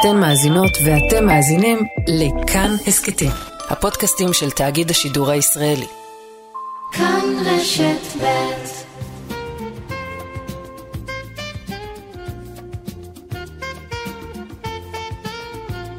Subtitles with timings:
[0.00, 3.30] אתן מאזינות ואתם מאזינים לכאן הסכתים,
[3.68, 5.86] הפודקאסטים של תאגיד השידור הישראלי.
[6.92, 8.28] כאן רשת ב'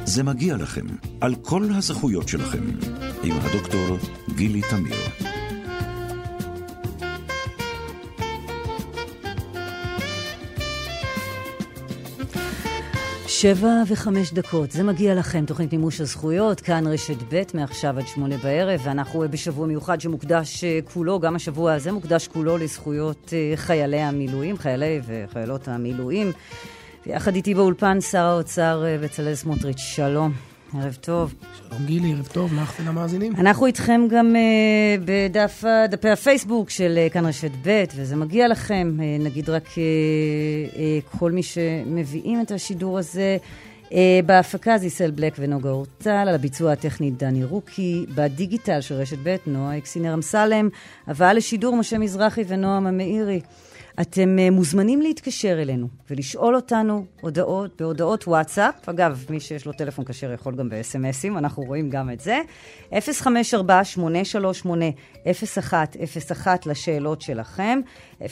[0.05, 0.85] זה מגיע לכם,
[1.21, 2.63] על כל הזכויות שלכם,
[3.23, 3.97] עם הדוקטור
[4.35, 5.28] גילי תמיר.
[13.41, 18.37] שבע וחמש דקות, זה מגיע לכם, תוכנית מימוש הזכויות, כאן רשת ב' מעכשיו עד שמונה
[18.37, 24.01] בערב, ואנחנו בשבוע מיוחד שמוקדש אה, כולו, גם השבוע הזה מוקדש כולו לזכויות אה, חיילי
[24.01, 26.31] המילואים, חיילי וחיילות המילואים.
[27.07, 30.48] ויחד איתי באולפן שר האוצר אה, בצלאל סמוטריץ', שלום.
[30.73, 31.33] ערב טוב.
[31.57, 33.35] שלום גילי, ערב טוב לך ולמאזינים.
[33.35, 38.97] אנחנו איתכם גם uh, בדף, דפי הפייסבוק של uh, כאן רשת ב', וזה מגיע לכם.
[38.97, 43.37] Uh, נגיד רק uh, uh, כל מי שמביאים את השידור הזה.
[43.89, 43.91] Uh,
[44.25, 49.35] בהפקה זה ישראל בלק ונוגה אורטל, על הביצוע הטכני דני רוקי, בדיגיטל של רשת ב',
[49.47, 50.69] נועה אקסינר אמסלם,
[51.07, 53.41] הבאה לשידור משה מזרחי ונועם המאירי.
[54.01, 58.89] אתם uh, מוזמנים להתקשר אלינו ולשאול אותנו הודעות, בהודעות וואטסאפ.
[58.89, 62.39] אגב, מי שיש לו טלפון כשר יכול גם ב-SMSים, אנחנו רואים גם את זה.
[62.91, 62.93] 054-838-0101
[66.65, 67.79] לשאלות שלכם.
[68.21, 68.23] 054-838-0101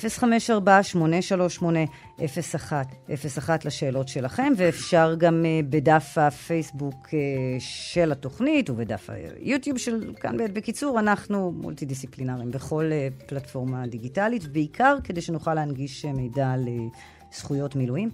[3.66, 7.12] לשאלות שלכם, ואפשר גם uh, בדף הפייסבוק uh,
[7.59, 9.09] של התוכנית ובדף
[9.40, 10.38] היוטיוב של כאן.
[10.54, 12.94] בקיצור, אנחנו מולטי-דיסציפלינריים בכל uh,
[13.30, 18.09] פלטפורמה דיגיטלית, בעיקר כדי שנוכל להנגיש מידע לזכויות מילואים.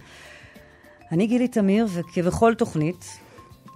[1.12, 3.18] אני גילי תמיר, וכבכל תוכנית,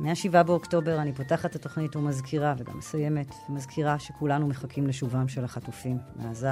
[0.00, 5.98] מ-7 באוקטובר אני פותחת את התוכנית ומזכירה, וגם מסיימת, ומזכירה שכולנו מחכים לשובם של החטופים
[6.16, 6.50] מעזה,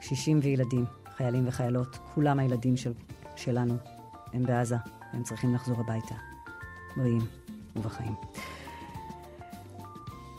[0.00, 0.84] קשישים וילדים,
[1.16, 2.92] חיילים וחיילות, כולם הילדים של,
[3.36, 3.74] שלנו,
[4.32, 4.76] הם בעזה,
[5.12, 6.14] והם צריכים לחזור הביתה,
[6.96, 7.22] בריאים
[7.76, 8.14] ובחיים.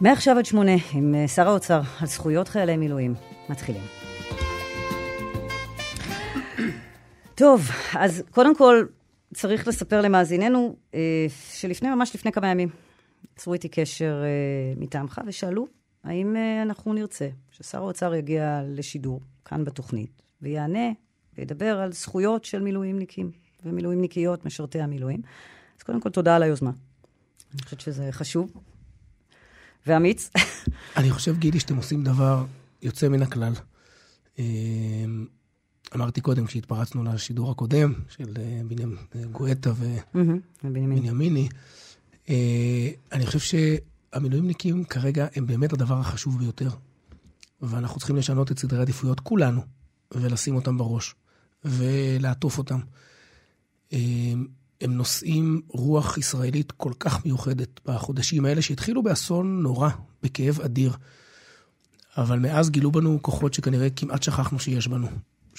[0.01, 3.13] מעכשיו עד שמונה, עם אה, שר האוצר על זכויות חיילי מילואים.
[3.49, 3.98] מתחילים.
[7.39, 8.85] טוב, אז קודם כל,
[9.33, 12.69] צריך לספר למאזיננו אה, שלפני, ממש לפני כמה ימים,
[13.33, 15.67] יצרו איתי קשר אה, מטעמך ושאלו
[16.03, 20.89] האם אה, אנחנו נרצה ששר האוצר יגיע לשידור כאן בתוכנית ויענה
[21.37, 23.31] וידבר על זכויות של מילואימניקים
[23.65, 25.21] ומילואימניקיות, משרתי המילואים.
[25.77, 26.71] אז קודם כל, תודה על היוזמה.
[27.53, 28.51] אני חושבת שזה חשוב
[29.87, 30.29] ואמיץ.
[30.97, 32.45] אני חושב, גילי, שאתם עושים דבר
[32.81, 33.53] יוצא מן הכלל.
[35.95, 39.71] אמרתי קודם, כשהתפרצנו לשידור הקודם, של אה, בנימין אה, גואטה
[40.63, 41.49] ובנימיני,
[42.29, 46.69] אה, אני חושב שהמילואימניקים כרגע הם באמת הדבר החשוב ביותר.
[47.61, 49.61] ואנחנו צריכים לשנות את סדרי העדיפויות, כולנו,
[50.11, 51.15] ולשים אותם בראש,
[51.65, 52.79] ולעטוף אותם.
[54.81, 59.89] הם נושאים רוח ישראלית כל כך מיוחדת בחודשים האלה, שהתחילו באסון נורא,
[60.23, 60.93] בכאב אדיר.
[62.17, 65.07] אבל מאז גילו בנו כוחות שכנראה כמעט שכחנו שיש בנו.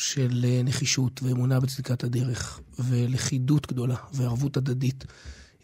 [0.01, 5.05] של אה, נחישות ואמונה בצדקת הדרך, ולכידות גדולה וערבות הדדית.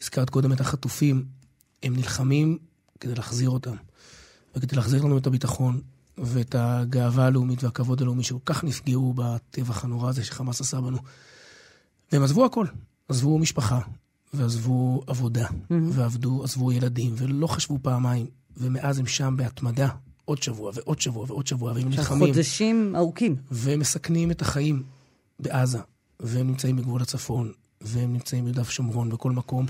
[0.02, 1.24] הזכרת קודם את החטופים,
[1.82, 2.58] הם נלחמים
[3.00, 3.74] כדי להחזיר אותם,
[4.56, 5.80] וכדי להחזיר לנו את הביטחון
[6.18, 10.98] ואת הגאווה הלאומית והכבוד הלאומי שכל כך נפגעו בטבח הנורא הזה שחמאס עשה בנו.
[12.12, 12.66] והם עזבו הכל,
[13.08, 13.80] עזבו משפחה,
[14.34, 15.74] ועזבו עבודה, mm-hmm.
[15.92, 18.26] ועבדו, עזבו ילדים, ולא חשבו פעמיים,
[18.56, 19.88] ומאז הם שם בהתמדה,
[20.26, 22.32] עוד שבוע ועוד שבוע ועוד שבוע, והם נלחמים.
[22.32, 23.36] חודשים ארוכים.
[23.50, 24.82] והם מסכנים את החיים
[25.40, 25.78] בעזה,
[26.20, 29.66] והם נמצאים בגבול הצפון, והם נמצאים ביהודה ושומרון, בכל מקום.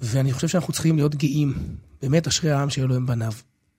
[0.00, 1.54] ואני חושב שאנחנו צריכים להיות גאים.
[2.02, 3.32] באמת, אשרי העם שאלוהים בניו.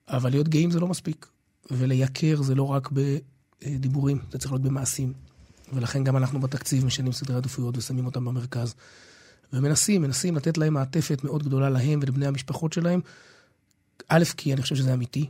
[0.08, 1.26] אבל להיות גאים זה לא מספיק.
[1.70, 5.12] ולייקר זה לא רק בדיבורים, זה צריך להיות במעשים.
[5.72, 8.74] ולכן גם אנחנו בתקציב משנים סדרי עדיפויות ושמים אותם במרכז.
[9.52, 13.00] ומנסים, מנסים לתת להם מעטפת מאוד גדולה להם ולבני המשפחות שלהם,
[14.08, 15.26] א', כי אני חושב שזה אמיתי,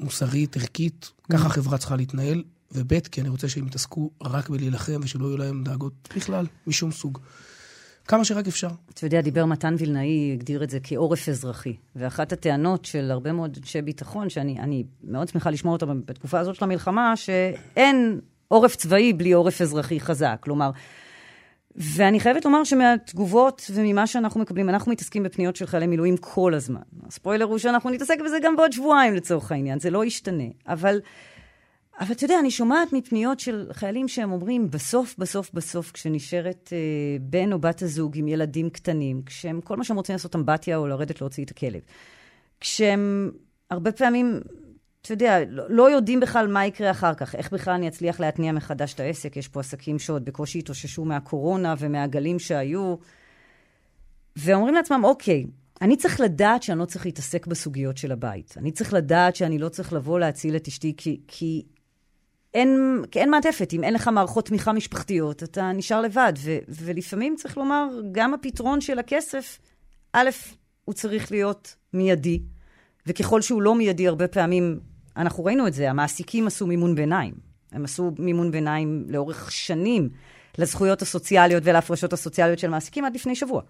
[0.00, 1.46] מוסרית, ערכית, ככה mm.
[1.46, 2.42] החברה צריכה להתנהל,
[2.72, 7.18] וב', כי אני רוצה שהם יתעסקו רק בלהילחם ושלא יהיו להם דאגות בכלל, משום סוג.
[8.04, 8.68] כמה שרק אפשר.
[8.94, 11.76] אתה יודע, דיבר מתן וילנאי, הגדיר את זה כעורף אזרחי.
[11.96, 16.64] ואחת הטענות של הרבה מאוד אנשי ביטחון, שאני מאוד שמחה לשמוע אותה בתקופה הזאת של
[16.64, 20.36] המלחמה, שאין עורף צבאי בלי עורף אזרחי חזק.
[20.40, 20.70] כלומר,
[21.82, 26.80] ואני חייבת לומר שמהתגובות וממה שאנחנו מקבלים, אנחנו מתעסקים בפניות של חיילי מילואים כל הזמן.
[27.06, 30.44] הספוילר הוא שאנחנו נתעסק בזה גם בעוד שבועיים לצורך העניין, זה לא ישתנה.
[30.68, 31.00] אבל,
[32.00, 36.78] אבל אתה יודע, אני שומעת מפניות של חיילים שהם אומרים, בסוף, בסוף, בסוף, כשנשארת אה,
[37.20, 40.86] בן או בת הזוג עם ילדים קטנים, כשהם, כל מה שהם רוצים לעשות אמבטיה או
[40.86, 41.80] לרדת להוציא את הכלב,
[42.60, 43.30] כשהם
[43.70, 44.40] הרבה פעמים
[45.02, 48.52] אתה יודע, לא, לא יודעים בכלל מה יקרה אחר כך, איך בכלל אני אצליח להתניע
[48.52, 49.36] מחדש את העסק.
[49.36, 52.96] יש פה עסקים שעוד בקושי התאוששו מהקורונה ומהגלים שהיו.
[54.36, 55.46] ואומרים לעצמם, אוקיי,
[55.82, 58.54] אני צריך לדעת שאני לא צריך להתעסק בסוגיות של הבית.
[58.56, 61.64] אני צריך לדעת שאני לא צריך לבוא להציל את אשתי, כי, כי
[62.54, 63.72] אין, כי אין מעטפת.
[63.72, 66.32] אם אין לך מערכות תמיכה משפחתיות, אתה נשאר לבד.
[66.38, 69.58] ו, ולפעמים צריך לומר, גם הפתרון של הכסף,
[70.12, 70.30] א',
[70.84, 72.42] הוא צריך להיות מיידי,
[73.06, 74.80] וככל שהוא לא מיידי, הרבה פעמים,
[75.20, 77.34] אנחנו ראינו את זה, המעסיקים עשו מימון ביניים.
[77.72, 80.08] הם עשו מימון ביניים לאורך שנים
[80.58, 83.62] לזכויות הסוציאליות ולהפרשות הסוציאליות של מעסיקים עד לפני שבוע.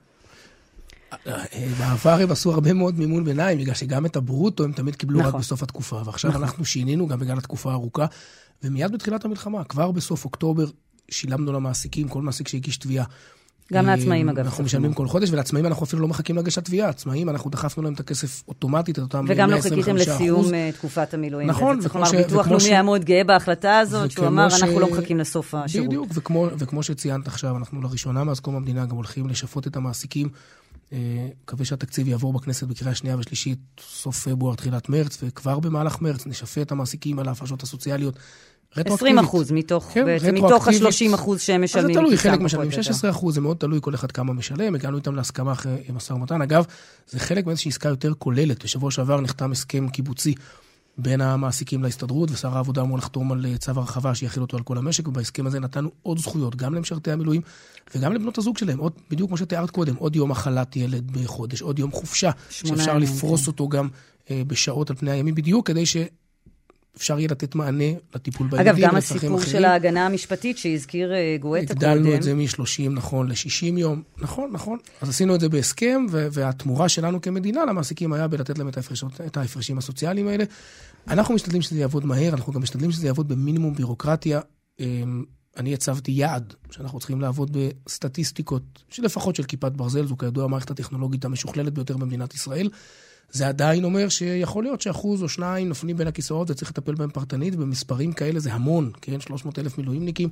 [1.78, 5.32] בעבר הם עשו הרבה מאוד מימון ביניים, בגלל שגם את הברוטו הם תמיד קיבלו נכון.
[5.34, 6.42] רק בסוף התקופה, ועכשיו נכון.
[6.42, 8.06] אנחנו שינינו גם בגלל התקופה הארוכה,
[8.62, 10.64] ומיד בתחילת המלחמה, כבר בסוף אוקטובר,
[11.10, 13.04] שילמנו למעסיקים, כל מעסיק שהגיש תביעה.
[13.72, 14.38] גם לעצמאים, אגב.
[14.38, 16.88] אנחנו משלמים כל חודש, ולעצמאים אנחנו אפילו לא מחכים להגשת תביעה.
[16.88, 19.28] עצמאים, אנחנו דחפנו להם את הכסף אוטומטית, את אותם 125%.
[19.28, 21.48] וגם לא חיכיתם לסיום אה, תקופת המילואים.
[21.48, 21.80] נכון.
[21.80, 25.54] צריך לומר, ביטוח לאומי היה מאוד גאה בהחלטה הזאת, שהוא אמר, אנחנו לא מחכים לסוף
[25.54, 25.88] השירות.
[25.88, 26.08] בדיוק,
[26.58, 30.28] וכמו שציינת עכשיו, אנחנו לראשונה מאז קום המדינה גם הולכים לשפות את המעסיקים.
[30.92, 36.26] אה, מקווה שהתקציב יעבור בכנסת בקריאה שנייה ושלישית, סוף פברואר, תחילת מרץ, וכבר במהלך מרץ
[36.26, 38.18] נשפה את המעסיקים על ההפרשות הסוציאליות
[38.76, 41.90] 20 אחוז מתוך, כן, בעצם מתוך ה-30 אחוז שהם משלמים.
[41.90, 44.96] אז זה תלוי, חלק משלמים 16 אחוז, זה מאוד תלוי כל אחד כמה משלם, הגענו
[44.96, 46.42] איתם להסכמה אחרי משא ומתן.
[46.42, 46.64] אגב,
[47.08, 48.64] זה חלק מאיזושהי עסקה יותר כוללת.
[48.64, 50.34] בשבוע שעבר נחתם הסכם קיבוצי
[50.98, 54.78] בין המעסיקים להסתדרות, ושר העבודה אמור לחתום על אה, צו הרחבה שיכיל אותו על כל
[54.78, 57.40] המשק, ובהסכם הזה נתנו עוד זכויות, גם למשרתי המילואים
[57.94, 61.78] וגם לבנות הזוג שלהם, עוד, בדיוק כמו שתיארת קודם, עוד יום מחלת ילד בחודש, עוד
[61.78, 63.46] יום חופשה, שאפשר לפרוס כן.
[63.46, 63.88] אותו גם
[64.30, 65.84] אה, בשעות על פני הימים בדיוק, כדי.
[67.00, 71.74] אפשר יהיה לתת מענה לטיפול בילדים, אגב, גם הסיפור של ההגנה המשפטית שהזכיר אה, גואטה
[71.74, 71.90] קודם.
[71.90, 74.02] הגדלנו את זה מ-30, נכון, ל-60 יום.
[74.18, 74.78] נכון, נכון.
[75.00, 79.36] אז עשינו את זה בהסכם, והתמורה שלנו כמדינה למעסיקים היה בלתת להם את, ההפרשות, את
[79.36, 80.44] ההפרשים הסוציאליים האלה.
[81.08, 84.40] אנחנו משתדלים שזה יעבוד מהר, אנחנו גם משתדלים שזה יעבוד במינימום בירוקרטיה.
[84.80, 85.24] אמ,
[85.56, 91.24] אני הצבתי יעד, שאנחנו צריכים לעבוד בסטטיסטיקות, שלפחות של כיפת ברזל, זו כידוע המערכת הטכנולוגית
[91.24, 92.68] המשוכללת ביותר במדינת ישראל.
[93.32, 97.54] זה עדיין אומר שיכול להיות שאחוז או שניים נופלים בין הכיסאות וצריך לטפל בהם פרטנית,
[97.54, 99.20] ובמספרים כאלה זה המון, כן?
[99.20, 100.28] 300 אלף מילואימניקים.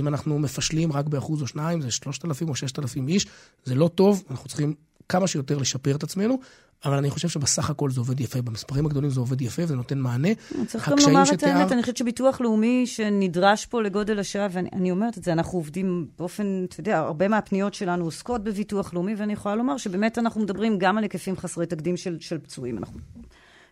[0.00, 3.26] אם אנחנו מפשלים רק באחוז או שניים, זה 3,000 או 6,000 איש,
[3.64, 4.74] זה לא טוב, אנחנו צריכים
[5.08, 6.38] כמה שיותר לשפר את עצמנו,
[6.84, 8.42] אבל אני חושב שבסך הכל זה עובד יפה.
[8.42, 10.28] במספרים הגדולים זה עובד יפה וזה נותן מענה.
[10.66, 15.18] צריך גם לומר את האמת, אני חושבת שביטוח לאומי שנדרש פה לגודל השעה, ואני אומרת
[15.18, 19.54] את זה, אנחנו עובדים באופן, אתה יודע, הרבה מהפניות שלנו עוסקות בביטוח לאומי, ואני יכולה
[19.54, 22.78] לומר שבאמת אנחנו מדברים גם על היקפים חסרי תקדים של, של פצועים.
[22.78, 22.98] אנחנו,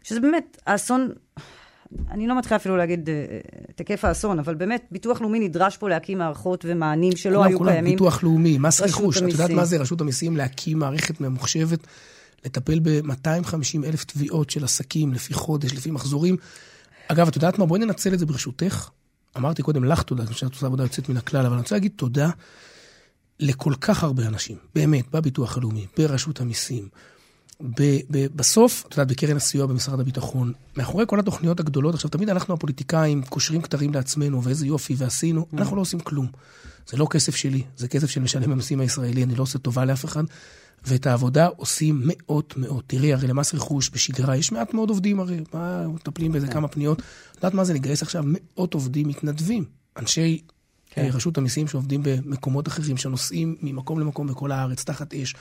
[0.02, 1.10] שזה באמת, האסון,
[2.10, 3.14] אני לא מתחילה אפילו להגיד אה,
[3.70, 7.58] את היקף האסון, אבל באמת, ביטוח לאומי נדרש פה להקים מערכות ומענים שלא כולם, היו
[7.58, 7.92] כולם, קיימים.
[7.92, 11.86] ביטוח לאומי, מס רכוש, את יודעת מה זה רשות המיסים להקים מערכת ממוחשבת?
[12.44, 16.36] לטפל ב-250 אלף תביעות של עסקים לפי חודש, לפי מחזורים.
[17.08, 17.66] אגב, את יודעת מה?
[17.66, 18.88] בואי ננצל את זה ברשותך.
[19.36, 21.74] אמרתי קודם לך תודה, אני חושב שאת עושה עבודה יוצאת מן הכלל, אבל אני רוצה
[21.74, 22.30] להגיד תודה
[23.40, 26.88] לכל כך הרבה אנשים, באמת, בביטוח הלאומי, ברשות המיסים.
[27.60, 32.28] ב- ב- בסוף, את יודעת, בקרן הסיוע במשרד הביטחון, מאחורי כל התוכניות הגדולות, עכשיו, תמיד
[32.28, 35.58] אנחנו הפוליטיקאים קושרים כתרים לעצמנו, ואיזה יופי, ועשינו, mm.
[35.58, 36.26] אנחנו לא עושים כלום.
[36.88, 40.04] זה לא כסף שלי, זה כסף של משלם המיסים הישראלי, אני לא עושה טובה לאף
[40.04, 40.24] אחד.
[40.86, 42.84] ואת העבודה עושים מאות מאות.
[42.86, 46.98] תראי, הרי למס רכוש בשגרה יש מעט מאוד עובדים הרי, מה, מטפלים באיזה כמה פניות.
[46.98, 49.64] את יודעת מה זה לגייס עכשיו מאות עובדים מתנדבים,
[49.96, 50.40] אנשי
[50.90, 51.04] כן.
[51.04, 55.34] אה, רשות המיסים שעובדים במקומות אחרים, שנוסעים ממקום למקום בכל הארץ, תחת אש,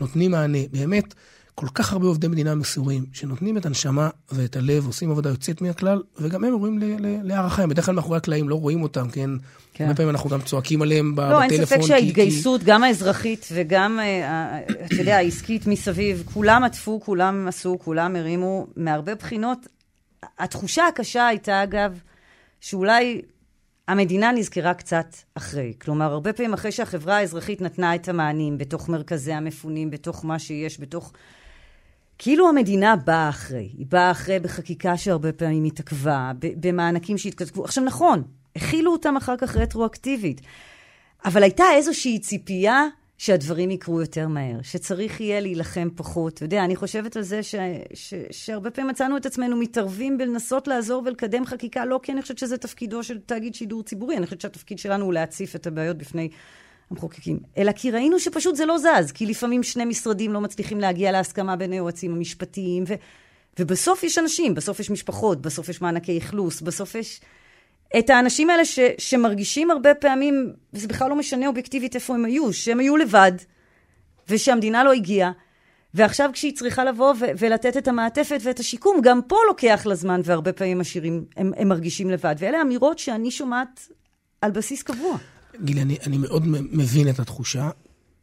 [0.00, 0.58] נותנים מענה.
[0.72, 1.14] באמת,
[1.60, 6.02] כל כך הרבה עובדי מדינה מסורים, שנותנים את הנשמה ואת הלב, עושים עבודה יוצאת מהכלל,
[6.18, 6.78] וגם הם עוברים
[7.22, 7.62] להערכה.
[7.62, 9.30] הם בדרך כלל מאחורי הקלעים לא רואים אותם, כן?
[9.74, 9.84] כן.
[9.84, 11.32] הרבה פעמים אנחנו גם צועקים עליהם בטלפון.
[11.32, 12.66] לא, אין ספק שההתגייסות, כי...
[12.66, 19.14] גם האזרחית וגם, אה, אתה יודע, העסקית מסביב, כולם עטפו, כולם עשו, כולם הרימו, מהרבה
[19.14, 19.66] בחינות.
[20.38, 21.98] התחושה הקשה הייתה, אגב,
[22.60, 23.22] שאולי
[23.88, 25.72] המדינה נזכרה קצת אחרי.
[25.80, 30.80] כלומר, הרבה פעמים אחרי שהחברה האזרחית נתנה את המענים בתוך מרכזי המפונים, בתוך מה שיש,
[30.80, 31.12] בתוך...
[32.22, 33.68] כאילו המדינה באה אחרי.
[33.78, 37.64] היא באה אחרי בחקיקה שהרבה פעמים התעכבה, במענקים שהתכתבו.
[37.64, 38.22] עכשיו, נכון,
[38.56, 40.40] הכילו אותם אחר כך רטרואקטיבית,
[41.24, 42.86] אבל הייתה איזושהי ציפייה
[43.18, 46.34] שהדברים יקרו יותר מהר, שצריך יהיה להילחם פחות.
[46.34, 47.54] אתה יודע, אני חושבת על זה ש,
[47.94, 52.38] ש, שהרבה פעמים מצאנו את עצמנו מתערבים בלנסות לעזור ולקדם חקיקה, לא כי אני חושבת
[52.38, 56.28] שזה תפקידו של תאגיד שידור ציבורי, אני חושבת שהתפקיד שלנו הוא להציף את הבעיות בפני
[56.90, 61.12] המחוקקים, אלא כי ראינו שפשוט זה לא זז, כי לפעמים שני משרדים לא מצליחים להגיע
[61.12, 62.94] להסכמה בין היועצים המשפטיים, ו,
[63.58, 67.20] ובסוף יש אנשים, בסוף יש משפחות, בסוף יש מענקי אכלוס, בסוף יש
[67.98, 72.52] את האנשים האלה ש, שמרגישים הרבה פעמים, וזה בכלל לא משנה אובייקטיבית איפה הם היו,
[72.52, 73.32] שהם היו לבד,
[74.28, 75.32] ושהמדינה לא הגיעה.
[75.94, 80.20] ועכשיו כשהיא צריכה לבוא ו- ולתת את המעטפת ואת השיקום, גם פה לוקח לה זמן,
[80.24, 82.34] והרבה פעמים השירים, הם, הם מרגישים לבד.
[82.38, 83.88] ואלה אמירות שאני שומעת
[84.42, 85.18] על בסיס קבוע.
[85.64, 87.70] גילי, אני, אני מאוד מבין את התחושה.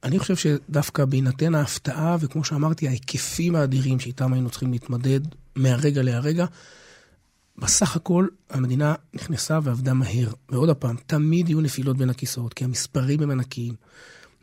[0.03, 5.20] אני חושב שדווקא בהינתן ההפתעה, וכמו שאמרתי, ההיקפים האדירים שאיתם היינו צריכים להתמדד
[5.56, 6.46] מהרגע להרגע,
[7.58, 10.29] בסך הכל המדינה נכנסה ועבדה מהר.
[10.50, 13.74] ועוד פעם, תמיד יהיו נפילות בין הכיסאות, כי המספרים הם ענקיים.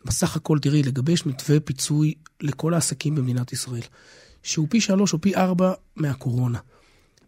[0.05, 3.83] בסך הכל, תראי, לגבש מתווה פיצוי לכל העסקים במדינת ישראל,
[4.43, 6.59] שהוא פי שלוש או פי ארבע מהקורונה.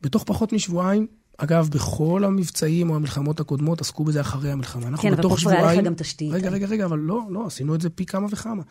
[0.03, 1.07] בתוך פחות משבועיים,
[1.39, 4.97] אגב, בכל המבצעים או המלחמות הקודמות עסקו בזה אחרי המלחמה.
[4.97, 6.33] כן, אבל פה כבר היה לך גם תשתית.
[6.33, 8.63] רגע, רגע, רגע, אבל לא, לא, עשינו את זה פי כמה וכמה.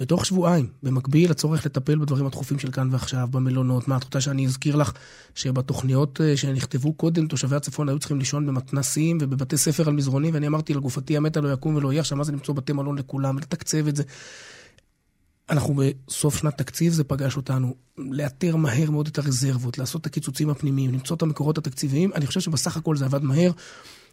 [0.00, 3.88] בתוך שבועיים, במקביל לצורך לטפל בדברים הדחופים של כאן ועכשיו, במלונות.
[3.88, 4.92] מה, את רוצה שאני אזכיר לך
[5.34, 10.46] שבתוכניות אה, שנכתבו קודם, תושבי הצפון היו צריכים לישון במתנסים ובבתי ספר על מזרונים, ואני
[10.46, 13.88] אמרתי לגופתי המתה לא יקום ולא יהיה, עכשיו מה זה למצוא בתי מלון לכולם, לתקצב
[13.88, 14.02] את זה.
[15.50, 17.74] אנחנו בסוף שנת תקציב, זה פגש אותנו.
[17.98, 22.12] לאתר מהר מאוד את הרזרבות, לעשות את הקיצוצים הפנימיים, למצוא את המקורות התקציביים.
[22.14, 23.50] אני חושב שבסך הכל זה עבד מהר.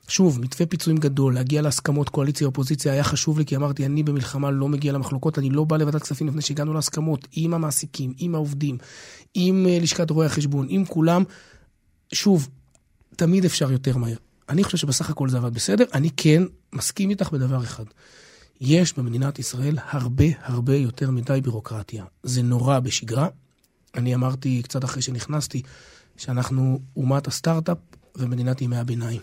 [0.07, 4.67] שוב, מתווה פיצויים גדול, להגיע להסכמות קואליציה-אופוזיציה היה חשוב לי, כי אמרתי, אני במלחמה לא
[4.67, 8.77] מגיע למחלוקות, אני לא בא לוועדת כספים לפני שהגענו להסכמות עם המעסיקים, עם העובדים,
[9.33, 11.23] עם אה, לשכת רואי החשבון, עם כולם.
[12.13, 12.49] שוב,
[13.15, 14.17] תמיד אפשר יותר מהר.
[14.49, 15.85] אני חושב שבסך הכל זה עבד בסדר.
[15.93, 17.83] אני כן מסכים איתך בדבר אחד.
[18.62, 22.05] יש במדינת ישראל הרבה הרבה יותר מדי בירוקרטיה.
[22.24, 23.27] זה נורא בשגרה.
[23.95, 25.62] אני אמרתי קצת אחרי שנכנסתי,
[26.17, 27.77] שאנחנו אומת הסטארט-אפ
[28.15, 29.21] ומדינת ימי הביניים.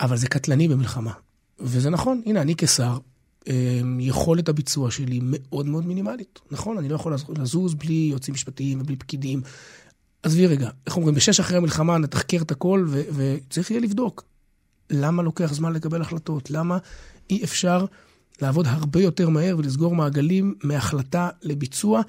[0.00, 1.12] אבל זה קטלני במלחמה.
[1.60, 2.98] וזה נכון, הנה, אני כשר,
[3.46, 6.38] אמ, יכולת הביצוע שלי מאוד מאוד מינימלית.
[6.50, 9.42] נכון, אני לא יכול לזוז בלי יועצים משפטיים ובלי פקידים.
[10.22, 14.24] עזבי רגע, איך אומרים, בשש אחרי המלחמה נתחקר את הכל וצריך יהיה לבדוק.
[14.90, 16.50] למה לוקח זמן לקבל החלטות?
[16.50, 16.78] למה
[17.30, 17.84] אי אפשר
[18.42, 22.02] לעבוד הרבה יותר מהר ולסגור מעגלים מהחלטה לביצוע?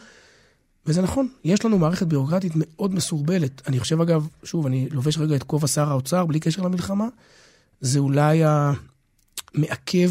[0.86, 3.68] וזה נכון, יש לנו מערכת ביורוקרטית מאוד מסורבלת.
[3.68, 7.08] אני חושב, אגב, שוב, אני לובש רגע את כובע שר האוצר, בלי קשר למלחמה,
[7.82, 8.42] זה אולי
[9.56, 10.10] המעכב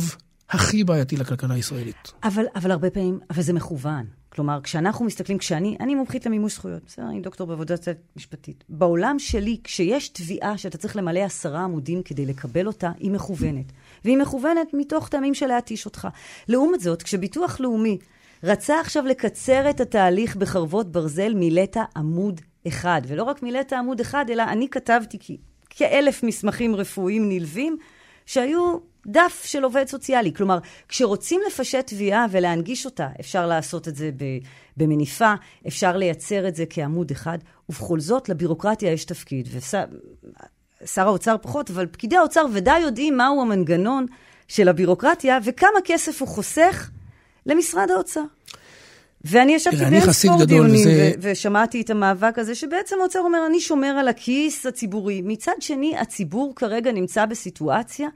[0.50, 2.12] הכי בעייתי לכלכלה הישראלית.
[2.24, 4.06] אבל, אבל הרבה פעמים, אבל זה מכוון.
[4.28, 8.64] כלומר, כשאנחנו מסתכלים, כשאני, אני מומחית למימוש זכויות, בסדר, אני דוקטור בעבודת משפטית.
[8.68, 13.72] בעולם שלי, כשיש תביעה שאתה צריך למלא עשרה עמודים כדי לקבל אותה, היא מכוונת.
[14.04, 16.08] והיא מכוונת מתוך טעמים של להתיש אותך.
[16.48, 17.98] לעומת זאת, כשביטוח לאומי
[18.44, 23.02] רצה עכשיו לקצר את התהליך בחרבות ברזל, מילאת עמוד אחד.
[23.06, 25.18] ולא רק מילאת עמוד אחד, אלא אני כתבתי
[25.70, 27.76] כאלף מסמכים רפואיים נלווים,
[28.26, 30.34] שהיו דף של עובד סוציאלי.
[30.34, 34.10] כלומר, כשרוצים לפשט תביעה ולהנגיש אותה, אפשר לעשות את זה
[34.76, 35.34] במניפה,
[35.66, 37.38] אפשר לייצר את זה כעמוד אחד,
[37.68, 39.48] ובכל זאת לבירוקרטיה יש תפקיד.
[40.82, 44.06] ושר האוצר פחות, אבל פקידי האוצר ודאי יודעים מהו המנגנון
[44.48, 46.90] של הבירוקרטיה וכמה כסף הוא חוסך
[47.46, 48.22] למשרד האוצר.
[49.24, 51.12] ואני ישבתי בין ספור דיונים, וזה...
[51.20, 55.22] ושמעתי את המאבק הזה, שבעצם האוצר אומר, אני שומר על הכיס הציבורי.
[55.24, 58.08] מצד שני, הציבור כרגע נמצא בסיטואציה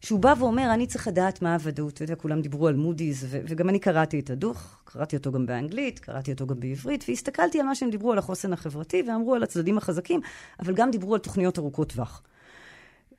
[0.00, 1.94] שהוא בא ואומר, אני צריך לדעת מה הוודאות.
[1.94, 5.98] אתה יודע, כולם דיברו על מודי'ס, וגם אני קראתי את הדוח, קראתי אותו גם באנגלית,
[5.98, 9.78] קראתי אותו גם בעברית, והסתכלתי על מה שהם דיברו על החוסן החברתי, ואמרו על הצדדים
[9.78, 10.20] החזקים,
[10.60, 12.22] אבל גם דיברו על תוכניות ארוכות טווח.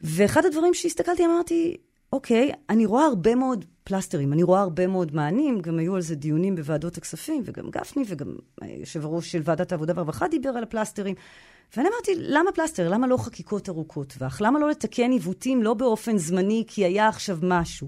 [0.01, 1.77] ואחד הדברים שהסתכלתי, אמרתי,
[2.13, 6.15] אוקיי, אני רואה הרבה מאוד פלסטרים, אני רואה הרבה מאוד מענים, גם היו על זה
[6.15, 8.27] דיונים בוועדות הכספים, וגם גפני, וגם
[8.61, 11.15] יושב הראש של ועדת העבודה והרווחה דיבר על הפלסטרים.
[11.77, 12.89] ואני אמרתי, למה פלסטר?
[12.89, 14.41] למה לא חקיקות ארוכות טווח?
[14.41, 17.87] למה לא לתקן עיוותים לא באופן זמני כי היה עכשיו משהו?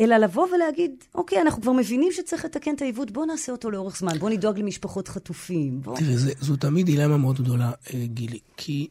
[0.00, 3.98] אלא לבוא ולהגיד, אוקיי, אנחנו כבר מבינים שצריך לתקן את העיוות, בואו נעשה אותו לאורך
[3.98, 5.80] זמן, בואו נדאג למשפחות חטופים.
[5.82, 5.96] בוא...
[5.96, 8.88] תראה, זה, זו תמיד דילמה מאוד גדולה, אה, גילי, כי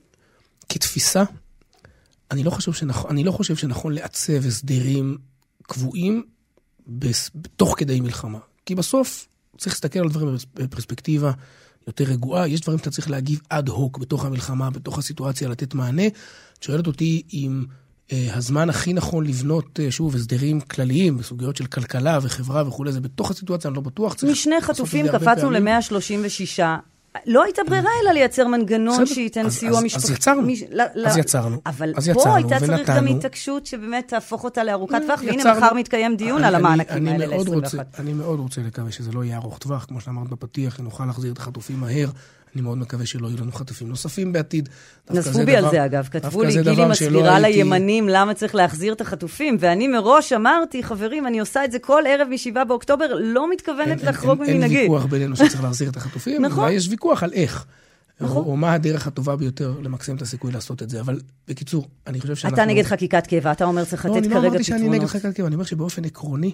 [0.69, 1.23] כתפיסה,
[2.31, 5.17] אני לא חושב שנכון, אני לא חושב שנכון לעצב הסדרים
[5.63, 6.23] קבועים
[7.55, 8.39] תוך כדי מלחמה.
[8.65, 9.27] כי בסוף
[9.57, 11.31] צריך להסתכל על דברים בפרספקטיבה
[11.87, 12.47] יותר רגועה.
[12.47, 16.07] יש דברים שאתה צריך להגיב אד הוק בתוך המלחמה, בתוך הסיטואציה, לתת מענה.
[16.07, 17.65] את שואלת אותי אם
[18.11, 23.01] אה, הזמן הכי נכון לבנות, אה, שוב, הסדרים כלליים בסוגיות של כלכלה וחברה וכולי, זה
[23.01, 24.15] בתוך הסיטואציה, אני לא בטוח.
[24.31, 26.59] משני חטופים קפצנו ל-136.
[27.25, 30.11] לא הייתה ברירה אלא לייצר מנגנון שייתן סיוע משפחתי.
[30.11, 30.47] אז יצרנו,
[31.05, 31.61] אז יצרנו.
[31.65, 36.43] אבל פה הייתה צריך גם התעקשות שבאמת תהפוך אותה לארוכת טווח, והנה מחר מתקיים דיון
[36.43, 37.79] על המענקים האלה ל-21.
[37.99, 41.37] אני מאוד רוצה לקווה שזה לא יהיה ארוך טווח, כמו שאמרת בפתיח, נוכל להחזיר את
[41.37, 42.09] החטופים מהר.
[42.55, 44.69] אני מאוד מקווה שלא יהיו לנו חטופים נוספים בעתיד.
[45.09, 46.07] נזפו בי על זה, אגב.
[46.11, 51.39] כתבו לי, גילי מסבירה לימנים למה צריך להחזיר את החטופים, ואני מראש אמרתי, חברים, אני
[51.39, 54.77] עושה את זה כל ערב מ-7 באוקטובר, לא מתכוונת לחרוג ממנהגי.
[54.77, 56.63] אין ויכוח בינינו שצריך להחזיר את החטופים, נכון.
[56.63, 57.65] אולי יש ויכוח על איך.
[58.21, 58.37] נכון.
[58.37, 60.99] או, או מה הדרך הטובה ביותר למקסם את הסיכוי לעשות את זה.
[60.99, 62.63] אבל בקיצור, אני חושב שאנחנו...
[62.63, 64.33] אתה נגד חקיקת קבע, אתה אומר צריך לתת כרגע פתרונות.
[64.33, 66.51] לא, אני לא אמרתי שאני נגד חקיקת קבע, אני אומר שבאופן עקרוני,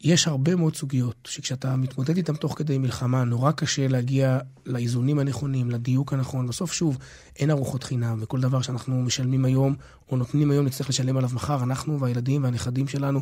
[0.00, 5.70] יש הרבה מאוד סוגיות שכשאתה מתמודד איתן תוך כדי מלחמה, נורא קשה להגיע לאיזונים הנכונים,
[5.70, 6.46] לדיוק הנכון.
[6.46, 6.98] בסוף, שוב,
[7.36, 9.74] אין ארוחות חינם, וכל דבר שאנחנו משלמים היום,
[10.10, 13.20] או נותנים היום, נצטרך לשלם עליו מחר, אנחנו והילדים והנכדים שלנו,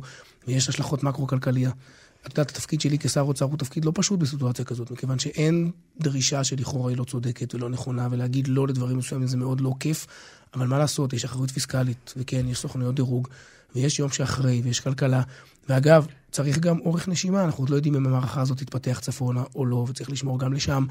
[0.49, 1.71] ויש השלכות מקרו-כלכליה.
[2.27, 6.45] את יודעת, התפקיד שלי כשר אוצר הוא תפקיד לא פשוט בסיטואציה כזאת, מכיוון שאין דרישה
[6.45, 10.07] שלכאורה היא לא צודקת ולא נכונה, ולהגיד לא לדברים מסוימים זה מאוד לא כיף,
[10.55, 13.29] אבל מה לעשות, יש אחריות פיסקלית, וכן, יש סוכנויות דירוג,
[13.75, 15.23] ויש יום שאחרי, ויש כלכלה.
[15.69, 19.67] ואגב, צריך גם אורך נשימה, אנחנו עוד לא יודעים אם המערכה הזאת תתפתח צפונה או
[19.67, 20.85] לא, וצריך לשמור גם לשם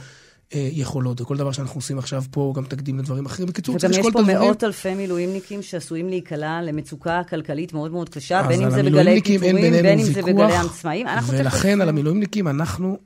[0.54, 3.48] אה, יכולות, וכל דבר שאנחנו עושים עכשיו פה גם תקדים לדברים אחרים.
[3.48, 4.30] בקיצור, צריך לשקול את הדברים.
[4.30, 8.70] וגם יש פה מאות אלפי מילואימניקים שעשויים להיקלע למצוקה כלכלית מאוד מאוד קשה, בין אם
[8.70, 11.08] זה בגלי פיטורים, בין אם זה בגלי עצמאים.
[11.28, 12.98] ולכן על המילואימניקים אנחנו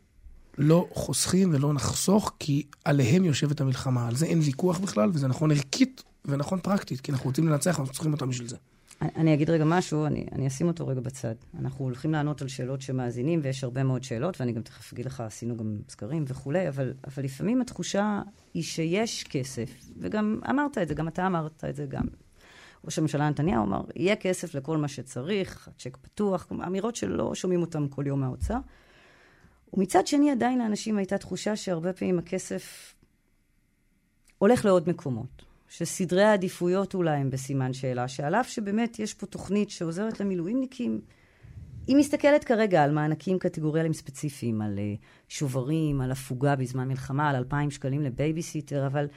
[0.57, 4.07] לא חוסכים ולא נחסוך, כי עליהם יושבת המלחמה.
[4.07, 7.93] על זה אין ויכוח בכלל, וזה נכון ערכית ונכון פרקטית, כי אנחנו רוצים לנצח, אנחנו
[7.93, 8.55] צריכים אותם בשביל זה.
[9.01, 11.35] אני אגיד רגע משהו, אני, אני אשים אותו רגע בצד.
[11.59, 15.21] אנחנו הולכים לענות על שאלות שמאזינים, ויש הרבה מאוד שאלות, ואני גם תכף אגיד לך,
[15.21, 18.21] עשינו גם סקרים וכולי, אבל, אבל לפעמים התחושה
[18.53, 22.03] היא שיש כסף, וגם אמרת את זה, גם אתה אמרת את זה, גם
[22.85, 27.85] ראש הממשלה נתניהו אמר, יהיה כסף לכל מה שצריך, הצ'ק פתוח, אמירות שלא שומעים אותן
[27.89, 28.57] כל יום מהאוצר.
[29.73, 32.95] ומצד שני, עדיין לאנשים הייתה תחושה שהרבה פעמים הכסף
[34.37, 35.48] הולך לעוד מקומות.
[35.69, 41.01] שסדרי העדיפויות אולי הם בסימן שאלה, שעל אף שבאמת יש פה תוכנית שעוזרת למילואימניקים,
[41.88, 47.35] היא מסתכלת כרגע על מענקים קטגוריאליים ספציפיים, על אה, שוברים, על הפוגה בזמן מלחמה, על
[47.35, 49.07] 2,000 שקלים לבייביסיטר, אבל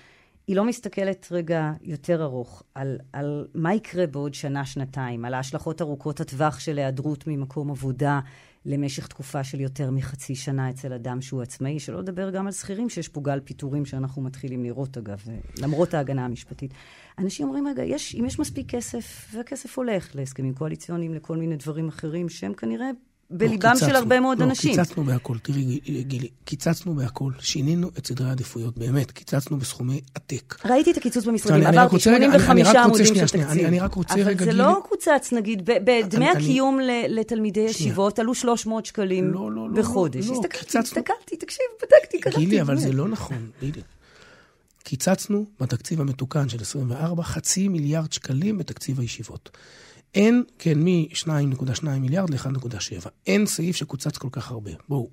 [0.47, 5.83] היא לא מסתכלת רגע יותר ארוך על, על מה יקרה בעוד שנה, שנתיים, על ההשלכות
[5.83, 8.21] ארוכות הטווח של היעדרות ממקום עבודה,
[8.67, 12.89] למשך תקופה של יותר מחצי שנה אצל אדם שהוא עצמאי, שלא לדבר גם על שכירים,
[12.89, 15.23] שיש פה גל פיטורים שאנחנו מתחילים לראות, אגב,
[15.59, 16.75] למרות ההגנה המשפטית.
[17.19, 21.89] אנשים אומרים, רגע, יש, אם יש מספיק כסף, והכסף הולך להסכמים קואליציוניים, לכל מיני דברים
[21.89, 22.91] אחרים, שהם כנראה
[23.33, 24.71] בליבם לא, של הרבה מאוד לא, אנשים.
[24.71, 25.39] לא, קיצצנו בהכל.
[25.43, 27.33] תראי, גילי, קיצצנו בהכל.
[27.39, 29.11] שינינו את סדרי העדיפויות, באמת.
[29.11, 30.57] קיצצנו בסכומי עתק.
[30.65, 33.41] ראיתי את הקיצוץ במשרדים, עברתי 85 עמודים של תקציב.
[33.41, 34.45] אני, אני רק רוצה רגע, גילי...
[34.45, 39.77] אבל זה לא קוצץ, נגיד, בדמי הקיום לתלמידי ישיבות עלו 300 שקלים לא, לא, לא,
[39.77, 40.27] בחודש.
[40.27, 42.39] לא, הסתכלתי, הסתכלתי, תקשיב, בדקתי, קראתי.
[42.39, 43.83] גילי, אבל זה לא נכון, גילי.
[44.85, 49.51] קיצצנו בתקציב המתוקן של 24 חצי מיליארד שקלים בתקציב הישיבות.
[50.15, 53.09] אין, כן, מ-2.2 מיליארד ל-1.7.
[53.27, 54.71] אין סעיף שקוצץ כל כך הרבה.
[54.89, 55.09] בואו,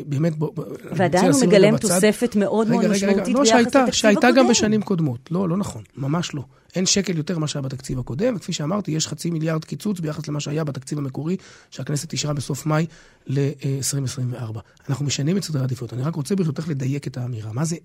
[0.00, 0.52] באמת, בואו...
[0.96, 3.92] ועדיין הוא מגלם תוספת מאוד מאוד משמעותית ביחס לתקציב הקודם.
[3.92, 5.30] שהייתה גם בשנים קודמות.
[5.30, 6.44] לא, לא נכון, ממש לא.
[6.74, 10.40] אין שקל יותר ממה שהיה בתקציב הקודם, וכפי שאמרתי, יש חצי מיליארד קיצוץ ביחס למה
[10.40, 11.36] שהיה בתקציב המקורי
[11.70, 12.86] שהכנסת אישרה בסוף מאי
[13.26, 14.58] ל-2024.
[14.88, 15.92] אנחנו משנים את סדרי העדיפויות.
[15.92, 17.52] אני רק רוצה ברשותך לדייק את האמירה.
[17.52, 17.76] מה זה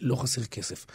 [0.00, 0.86] לא חסר כסף?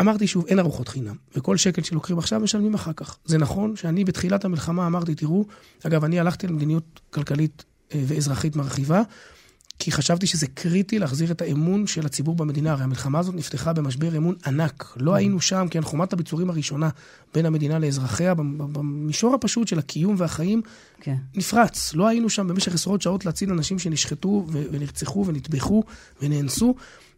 [0.00, 3.16] אמרתי שוב, אין ארוחות חינם, וכל שקל שלוקחים עכשיו משלמים אחר כך.
[3.24, 5.44] זה נכון שאני בתחילת המלחמה אמרתי, תראו,
[5.86, 9.02] אגב, אני הלכתי למדיניות כלכלית אה, ואזרחית מרחיבה,
[9.78, 12.72] כי חשבתי שזה קריטי להחזיר את האמון של הציבור במדינה.
[12.72, 14.94] הרי המלחמה הזאת נפתחה במשבר אמון ענק.
[14.96, 16.88] לא היינו שם, כן, חומת הביצורים הראשונה
[17.34, 20.62] בין המדינה לאזרחיה, במישור הפשוט של הקיום והחיים,
[21.00, 21.16] כן.
[21.34, 21.94] נפרץ.
[21.94, 25.82] לא היינו שם במשך עשרות שעות להציל אנשים שנשחטו ונרצחו ונטבחו
[26.22, 26.74] ונאנסו.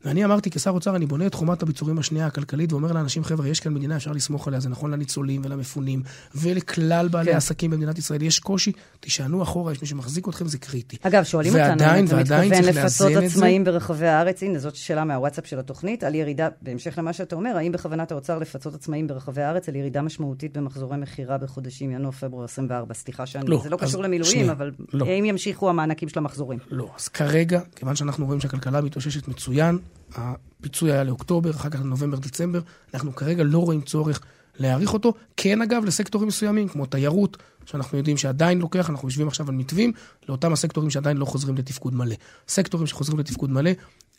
[0.07, 3.61] ואני אמרתי כשר אוצר, אני בונה את חומת הביצורים השנייה הכלכלית, ואומר לאנשים, חבר'ה, יש
[3.61, 6.03] כאן מדינה, אפשר לסמוך עליה, זה נכון לניצולים ולמפונים,
[6.35, 7.37] ולכלל בעלי כן.
[7.37, 8.23] עסקים במדינת ישראל.
[8.23, 10.97] יש קושי, תישענו אחורה, יש מי שמחזיק אתכם, זה קריטי.
[11.03, 11.75] אגב, שואלים אותנו,
[12.21, 14.43] אתה מתכוון לפצות עצמאים ברחבי הארץ?
[14.43, 18.39] הנה, זאת שאלה מהוואטסאפ של התוכנית, על ירידה, בהמשך למה שאתה אומר, האם בכוונת האוצר
[18.39, 22.95] לפצות עצמאים ברחבי הארץ על ירידה משמעותית במחזורי מכירה בחודשים ינואר-פברואר 24?
[22.95, 25.07] סליחה שאני, לא, זה לא קשור למילואים, אבל לא.
[25.07, 26.59] האם ימשיכו המענקים של המחזורים?
[26.71, 29.79] לא, אז כרגע, כיוון שאנחנו רואים שהכלכלה מתאוששת מצוין,
[30.15, 32.61] הפיצוי היה לאוקטובר, אחר כך לנובמבר-דצמבר.
[32.95, 34.21] אנחנו כרגע לא רואים צורך
[34.59, 35.15] להאריך אותו.
[35.37, 39.93] כן, אגב, לסקטורים מסוימים, כמו תיירות, שאנחנו יודעים שעדיין לוקח, אנחנו יושבים עכשיו על מתווים,
[40.29, 42.15] לאותם הסקטורים שעדיין לא חוזרים לתפקוד מלא.
[42.49, 43.71] סקטורים שחוזרים לתפקוד מלא,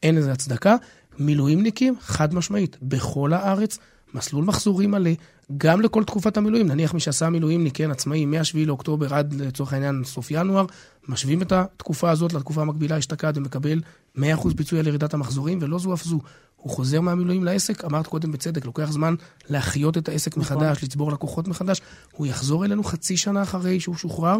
[0.03, 0.75] אין לזה הצדקה.
[1.19, 3.77] מילואימניקים, חד משמעית, בכל הארץ,
[4.13, 5.11] מסלול מחזורי מלא,
[5.57, 6.67] גם לכל תקופת המילואים.
[6.67, 10.65] נניח מי שעשה מילואימניק, כן, עצמאי, מ-7 לאוקטובר עד לצורך העניין סוף ינואר,
[11.07, 13.81] משווים את התקופה הזאת לתקופה המקבילה אשתקד ומקבל
[14.17, 14.19] 100%
[14.57, 16.19] פיצוי על ירידת המחזורים, ולא זו אף זו.
[16.57, 19.15] הוא חוזר מהמילואים לעסק, אמרת קודם בצדק, לוקח זמן
[19.49, 20.57] להחיות את העסק נכון.
[20.57, 21.81] מחדש, לצבור לקוחות מחדש.
[22.11, 24.39] הוא יחזור אלינו חצי שנה אחרי שהוא שוחרר,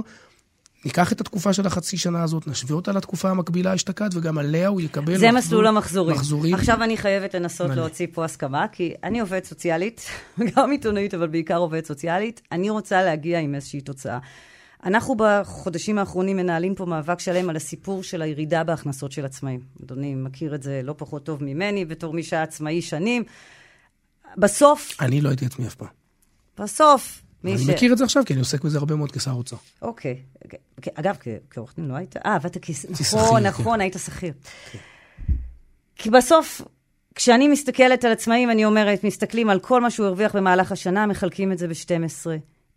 [0.86, 4.82] ניקח את התקופה של החצי שנה הזאת, נשווה אותה לתקופה המקבילה אשתקד, וגם עליה הוא
[4.82, 5.18] יקבל...
[5.18, 6.16] זה מסלול המחזורים.
[6.16, 6.54] מחזורים.
[6.54, 7.76] עכשיו אני חייבת לנסות מלא.
[7.76, 10.02] להוציא פה הסכמה, כי אני עובדת סוציאלית,
[10.56, 12.42] גם עיתונאית, אבל בעיקר עובדת סוציאלית.
[12.52, 14.20] אני רוצה להגיע עם איזושהי תוצאה.
[14.84, 19.60] אנחנו בחודשים האחרונים מנהלים פה מאבק שלם על הסיפור של הירידה בהכנסות של עצמאים.
[19.84, 23.24] אדוני מכיר את זה לא פחות טוב ממני, בתור מי שהיה עצמאי שנים.
[24.38, 24.92] בסוף...
[25.02, 25.88] אני לא הייתי עצמי אף פעם.
[26.58, 27.70] בסוף, אני ש...
[27.70, 29.58] מכיר את זה עכשיו, כי אני עוסק בזה הרבה מאוד כשר אוצר.
[29.82, 30.22] אוקיי.
[30.94, 31.16] אגב,
[31.50, 32.18] כעורך דין לא היית...
[32.18, 32.70] אה, עבדת כ...
[33.02, 33.82] נכון, נכון, כן.
[33.82, 34.34] היית שכיר.
[34.72, 34.80] כן.
[35.96, 36.62] כי בסוף,
[37.16, 41.52] כשאני מסתכלת על עצמאים, אני אומרת, מסתכלים על כל מה שהוא הרוויח במהלך השנה, מחלקים
[41.52, 42.28] את זה ב-12.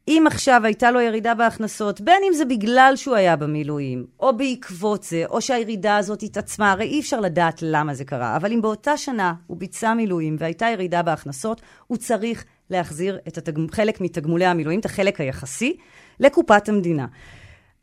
[0.08, 5.02] אם עכשיו הייתה לו ירידה בהכנסות, בין אם זה בגלל שהוא היה במילואים, או בעקבות
[5.02, 8.96] זה, או שהירידה הזאת התעצמה, הרי אי אפשר לדעת למה זה קרה, אבל אם באותה
[8.96, 13.66] שנה הוא ביצע מילואים והייתה ירידה בהכנסות, הוא צריך להחזיר את התגמ...
[13.70, 15.76] חלק מתגמולי המילואים, את החלק היחסי,
[16.20, 17.06] לקופת המדינה.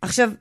[0.02, 0.32] עכשיו,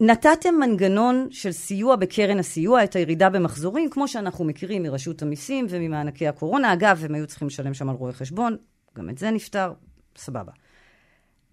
[0.00, 6.28] נתתם מנגנון של סיוע בקרן הסיוע, את הירידה במחזורים, כמו שאנחנו מכירים מרשות המיסים וממענקי
[6.28, 6.72] הקורונה.
[6.72, 8.56] אגב, הם היו צריכים לשלם שם על רואי חשבון,
[8.96, 9.72] גם את זה נפתר,
[10.16, 10.52] סבבה.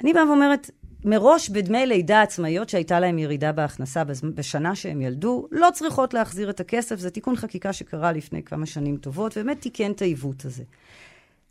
[0.04, 0.70] אני באה ואומרת,
[1.06, 4.04] מראש בדמי לידה עצמאיות שהייתה להם ירידה בהכנסה
[4.36, 8.98] בשנה שהם ילדו, לא צריכות להחזיר את הכסף, זה תיקון חקיקה שקרה לפני כמה שנים
[8.98, 10.64] טובות, ובאמת תיקן את העיוות הזה.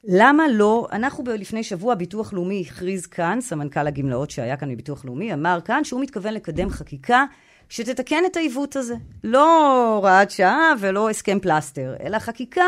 [0.04, 5.34] למה לא, אנחנו לפני שבוע, ביטוח לאומי הכריז כאן, סמנכ"ל הגמלאות שהיה כאן מביטוח לאומי,
[5.34, 7.24] אמר כאן שהוא מתכוון לקדם חקיקה
[7.68, 8.94] שתתקן את העיוות הזה.
[9.24, 12.66] לא הוראת שעה ולא הסכם פלסטר, אלא חקיקה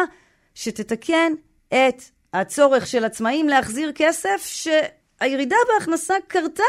[0.54, 1.32] שתתקן
[1.68, 6.62] את הצורך של עצמאים להחזיר כסף שהירידה בהכנסה קרתה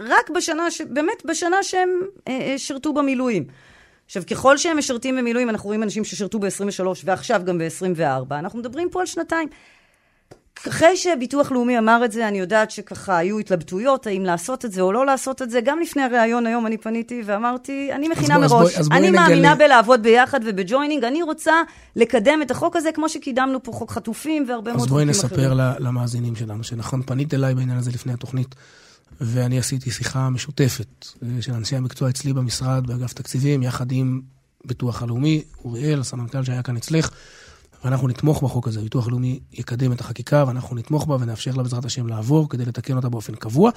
[0.00, 0.80] רק בשנה, ש...
[0.80, 3.44] באמת בשנה שהם אה, אה, שירתו במילואים.
[4.06, 8.90] עכשיו, ככל שהם משרתים במילואים, אנחנו רואים אנשים ששירתו ב-23 ועכשיו גם ב-24, אנחנו מדברים
[8.90, 9.48] פה על שנתיים.
[10.68, 14.80] אחרי שביטוח לאומי אמר את זה, אני יודעת שככה היו התלבטויות, האם לעשות את זה
[14.80, 15.60] או לא לעשות את זה.
[15.60, 19.54] גם לפני הריאיון היום אני פניתי ואמרתי, אני מכינה מראש, בוא, אז בוא אני מאמינה
[19.54, 21.52] בלעבוד ביחד וב joining, אני רוצה
[21.96, 25.10] לקדם את החוק הזה כמו שקידמנו פה חוק חטופים והרבה מאוד חוקים אחרים.
[25.10, 28.54] אז בואי נספר למאזינים שלנו, שנכון, פנית אליי בעניין הזה לפני התוכנית,
[29.20, 34.20] ואני עשיתי שיחה משותפת אה, של אנשי המקצוע אצלי במשרד, באגף תקציבים, יחד עם
[34.64, 37.10] ביטוח הלאומי, אוריאל, הסמנכ"ל שהיה כאן אצלך.
[37.84, 38.80] ואנחנו נתמוך בחוק הזה.
[38.80, 42.96] הביטוח הלאומי יקדם את החקיקה, ואנחנו נתמוך בה ונאפשר לה בעזרת השם לעבור כדי לתקן
[42.96, 43.70] אותה באופן קבוע.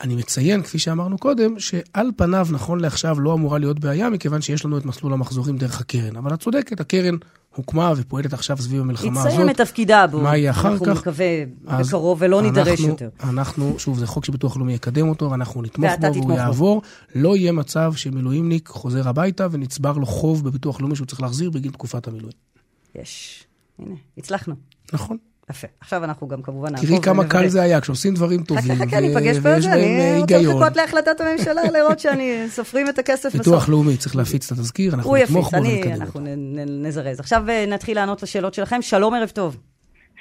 [0.00, 4.64] אני מציין, כפי שאמרנו קודם, שעל פניו, נכון לעכשיו, לא אמורה להיות בעיה, מכיוון שיש
[4.64, 6.16] לנו את מסלול המחזורים דרך הקרן.
[6.16, 7.14] אבל את צודקת, הקרן
[7.56, 9.32] הוקמה ופועלת עכשיו סביב המלחמה הזאת.
[9.32, 10.20] יציין את תפקידה בו.
[10.20, 10.82] מה יהיה אחר כך?
[10.82, 11.26] אנחנו מקווה
[11.64, 13.08] בקרוב ולא נידרש יותר.
[13.24, 16.74] אנחנו, שוב, זה חוק שביטוח לאומי יקדם אותו, ואנחנו נתמוך בו והוא יעבור.
[16.74, 17.20] בו.
[17.20, 21.72] לא יהיה מצב שמילואימניק חוזר הביתה ונצבר לו חוב בביטוח לאומי שהוא צריך להחזיר בגין
[21.72, 22.51] תקופת המילואים.
[22.94, 23.44] יש.
[23.78, 24.54] הנה, הצלחנו.
[24.92, 25.16] נכון.
[25.50, 25.66] יפה.
[25.80, 26.88] עכשיו אנחנו גם כמובן נעקוב.
[26.88, 28.74] תראי כמה קל זה היה כשעושים דברים טובים.
[28.74, 32.98] חכה, חכה, ניפגש פה על זה, אני רוצה לחכות להחלטת הממשלה, לראות שאני, סופרים את
[32.98, 33.46] הכסף בסוף.
[33.46, 36.02] ביטוח לאומי צריך להפיץ את התזכיר, אנחנו נתמוך בו ונקדם אותו.
[36.02, 36.20] אנחנו
[36.66, 37.20] נזרז.
[37.20, 38.82] עכשיו אה, נתחיל לענות לשאלות שלכם.
[38.82, 39.56] שלום, ערב טוב.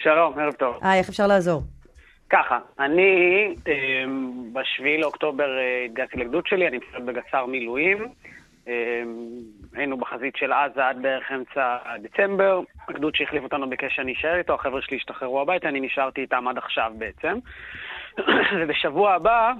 [0.03, 0.75] שלום, ערב טוב.
[0.81, 1.63] היי, איך אפשר לעזור?
[2.29, 3.01] ככה, אני
[3.67, 3.73] אה,
[4.53, 7.97] ב-7 לאוקטובר אה, התגייסתי לגדוד שלי, אני משרת בגצר מילואים.
[9.75, 12.61] היינו בחזית של עזה עד בערך אמצע דצמבר.
[12.89, 16.57] הגדוד שהחליף אותנו ביקש שאני אשאר איתו, החבר'ה שלי השתחררו הביתה, אני נשארתי איתם עד
[16.57, 17.37] עכשיו בעצם.
[18.59, 19.53] ובשבוע הבא,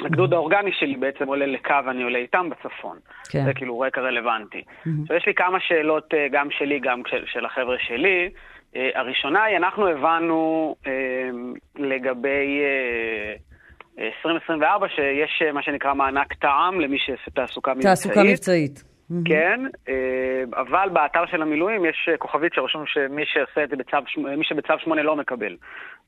[0.00, 2.98] הגדוד האורגני שלי בעצם עולה לקו, אני עולה איתם בצפון.
[3.30, 3.44] כן.
[3.44, 4.62] זה כאילו רקע רלוונטי.
[5.02, 8.30] עכשיו, יש לי כמה שאלות אה, גם שלי, גם של, של החבר'ה שלי.
[8.74, 10.88] Uh, הראשונה היא, אנחנו הבנו uh,
[11.76, 12.60] לגבי
[13.96, 17.90] uh, 2024 שיש מה שנקרא מענק טעם למי שעושה תעסוקה מבצעית.
[17.90, 18.97] תעסוקה מבצעית.
[19.24, 23.96] כן, אה, אבל באתר של המילואים יש כוכבית שרשום שמי שעושה את זה בצו,
[24.38, 25.56] מי שבצו 8 לא מקבל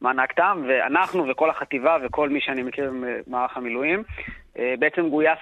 [0.01, 2.93] מענק טעם, ואנחנו וכל החטיבה וכל מי שאני מכיר
[3.27, 4.03] במערך המילואים,
[4.59, 5.39] אה, בעצם גויס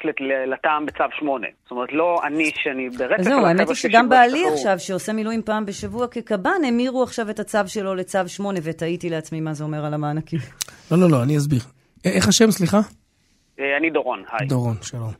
[0.46, 1.46] לטעם בצו 8.
[1.62, 3.22] זאת אומרת, לא אני שאני ברצף...
[3.22, 7.58] זהו, האמת היא שגם בעלי עכשיו, שעושה מילואים פעם בשבוע כקב"ן, המירו עכשיו את הצו
[7.66, 10.38] שלו לצו 8, ותהיתי לעצמי מה זה אומר על המענקים.
[10.90, 11.60] לא, לא, לא, אני אסביר.
[12.04, 12.78] איך השם, סליחה?
[13.60, 14.48] אה, אני דורון, היי.
[14.48, 15.12] דורון, שלום.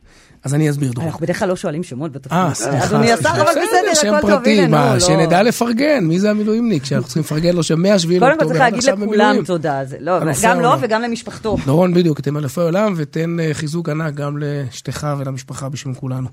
[0.43, 1.07] אז אני אסביר, דורון.
[1.07, 2.37] אנחנו בדרך כלל לא שואלים שמות בתפקיד.
[2.37, 2.85] אה, סליחה.
[2.85, 4.93] אדוני השר, אבל בסדר, הכל טוב, הנה, נו, לא.
[4.93, 6.85] מה, שנדע לפרגן, מי זה המילואימניק?
[6.85, 9.81] שאנחנו צריכים לפרגן לו שמאה שביעי לאוקטובר, קודם כל צריך להגיד לכולם תודה.
[9.99, 11.55] לא, גם לו וגם למשפחתו.
[11.65, 16.27] דורון, בדיוק, אתם אלפי עולם, ותן אה, חיזוק ענק גם לאשתך ולמשפחה בשם כולנו.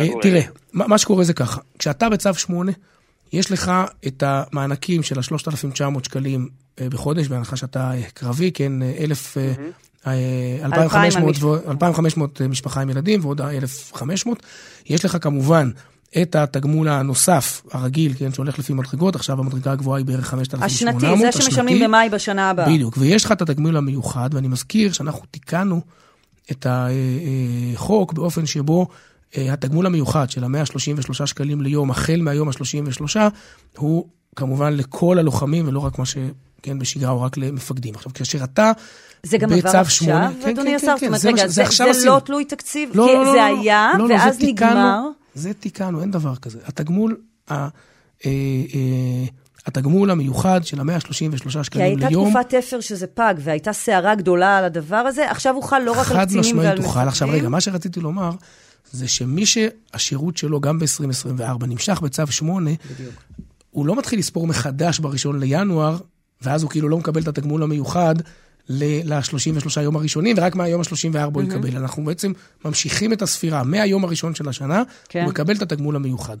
[0.00, 0.42] אה, תראה,
[0.72, 2.72] מה שקורה זה ככה, כשאתה בצו 8,
[3.32, 3.72] יש לך
[4.06, 6.48] את המענקים של ה-3,900 שקלים
[6.80, 9.36] בחודש, בהנחה שאתה קרבי, כן, 1,000
[10.06, 14.42] 2,500 משפחה עם ילדים ועוד 1,500.
[14.86, 15.70] יש לך כמובן
[16.22, 21.02] את התגמול הנוסף, הרגיל, כן, שהולך לפי מדרגות, עכשיו המדרגה הגבוהה היא בערך 5,800.
[21.02, 22.66] השנתי, זה שמשלמים במאי בשנה הבאה.
[22.66, 25.80] בדיוק, ויש לך את התגמול המיוחד, ואני מזכיר שאנחנו תיקנו
[26.50, 28.88] את החוק באופן שבו
[29.36, 33.16] אה, התגמול המיוחד של ה-133 שקלים ליום, החל מהיום ה-33,
[33.78, 36.16] הוא כמובן לכל הלוחמים, ולא רק מה ש...
[36.62, 37.94] כן, בשגרה או רק למפקדים.
[37.94, 38.72] עכשיו, כאשר אתה
[39.22, 40.86] זה גם עבר עכשיו, כן, אדוני כן, השר?
[40.86, 42.90] כן, זאת אומרת, רגע, זה, זה, זה לא תלוי תקציב?
[42.94, 45.00] לא, לא, לא, זה היה, לא, לא, ואז זה נגמר?
[45.34, 46.58] זה תיקנו, אין דבר כזה.
[46.66, 47.16] התגמול,
[47.50, 47.68] ה, אה,
[48.26, 48.30] אה,
[49.66, 51.98] התגמול המיוחד של ה-133 שקלים ליום...
[51.98, 55.78] כי הייתה תקופת תפר שזה פג, והייתה סערה גדולה על הדבר הזה, עכשיו הוא חל
[55.78, 56.66] לא רק על קצינים ועל מפקדים.
[56.66, 57.08] חד משמעית הוא חל.
[57.08, 58.30] עכשיו, רגע, מה שרציתי לומר,
[58.92, 63.14] זה שמי שהשירות שלו גם ב-2024 נמשך בצו 8, בדיוק.
[63.70, 65.98] הוא לא מתחיל לספור מחדש ב-1 לינואר,
[66.42, 68.14] ואז הוא כאילו לא מקבל את התגמול המיוחד
[68.68, 71.76] ל-33 יום הראשונים, ורק מהיום ה-34 הוא יקבל.
[71.76, 72.32] אנחנו בעצם
[72.64, 75.22] ממשיכים את הספירה מהיום הראשון של השנה, כן.
[75.22, 76.36] הוא מקבל את התגמול המיוחד.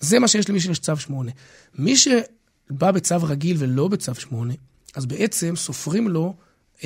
[0.00, 1.30] זה מה שיש למי שיש צו 8.
[1.78, 4.54] מי שבא בצו רגיל ולא בצו 8,
[4.94, 6.34] אז בעצם סופרים לו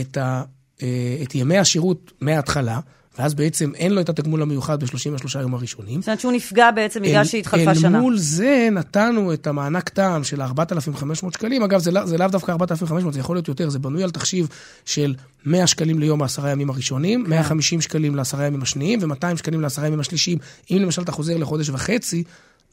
[0.00, 0.42] את, ה,
[0.82, 2.80] אה, את ימי השירות מההתחלה,
[3.18, 6.00] ואז בעצם אין לו את התגמול המיוחד ב-33 יום הראשונים.
[6.00, 7.98] זאת אומרת שהוא נפגע בעצם בגלל שהתחלפה שנה.
[7.98, 11.62] אל מול זה נתנו את המענק טעם של 4,500 שקלים.
[11.62, 14.48] אגב, זה, לא, זה לאו דווקא 4,500, זה יכול להיות יותר, זה בנוי על תחשיב
[14.84, 15.14] של
[15.46, 17.30] 100 שקלים ליום בעשרה ימים הראשונים, כן.
[17.30, 20.38] 150 שקלים לעשרה ימים השניים, ו-200 שקלים לעשרה ימים השלישיים.
[20.70, 22.24] אם למשל אתה חוזר לחודש וחצי,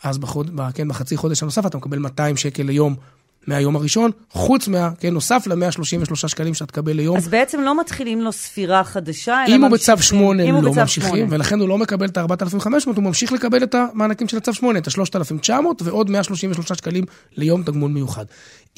[0.04, 2.96] אז בחוד, כן, בחצי חודש הנוסף אתה מקבל 200 שקל ליום
[3.48, 7.18] מהיום הראשון, חוץ מה, כן, נוסף ל-133 שקלים שאתה תקבל ליום.
[7.18, 11.28] אז בעצם לא מתחילים לו ספירה חדשה, אלא אם הוא בצו 8, הם לא ממשיכים,
[11.30, 14.88] ולכן הוא לא מקבל את ה-4,500, הוא ממשיך לקבל את המענקים של הצו 8, את
[14.88, 15.54] ה-3,900
[15.84, 17.06] ועוד 133 שקלים
[17.38, 18.26] ליום תגמול מיוחד.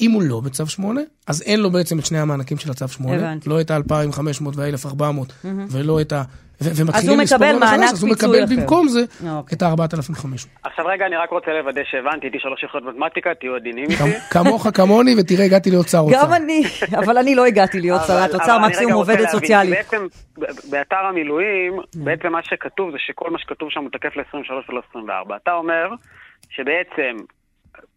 [0.00, 3.16] אם הוא לא בצו 8, אז אין לו בעצם את שני המענקים של הצו 8,
[3.16, 3.48] הבנתי.
[3.48, 5.46] לא את ה-2,500 וה-1,400, mm-hmm.
[5.70, 6.22] ולא את ה...
[6.60, 9.56] ומתחילים לספור לו מחדש, אז הוא מקבל במקום זה אוקיי.
[9.56, 10.26] את ה-4,500.
[10.62, 14.18] עכשיו רגע, אני רק רוצה לוודא שהבנתי, הייתי שלוש יחידות מתמטיקה, תהיו עדינים איתי.
[14.30, 16.16] כמוך, כמוני, ותראה, הגעתי להיות שר אוצר.
[16.22, 16.62] גם אני,
[16.98, 19.74] אבל אני לא הגעתי להיות שרת אוצר, מקסימום עובדת סוציאלית.
[19.74, 20.06] בעצם,
[20.70, 25.36] באתר המילואים, בעצם מה שכתוב זה שכל מה שכתוב שם הוא תקף ל-23 ול-24.
[25.42, 25.88] אתה אומר
[26.50, 27.16] שבעצם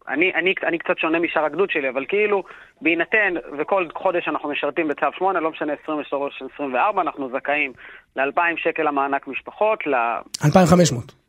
[0.08, 2.42] אני, אני, אני קצת שונה משאר הגדוד שלי, אבל כאילו,
[2.80, 7.72] בהינתן, וכל חודש אנחנו משרתים בצו 8, לא משנה 23 24, אנחנו זכאים
[8.16, 9.94] ל-2,000 שקל המענק משפחות, ל...
[10.44, 11.21] 2,500.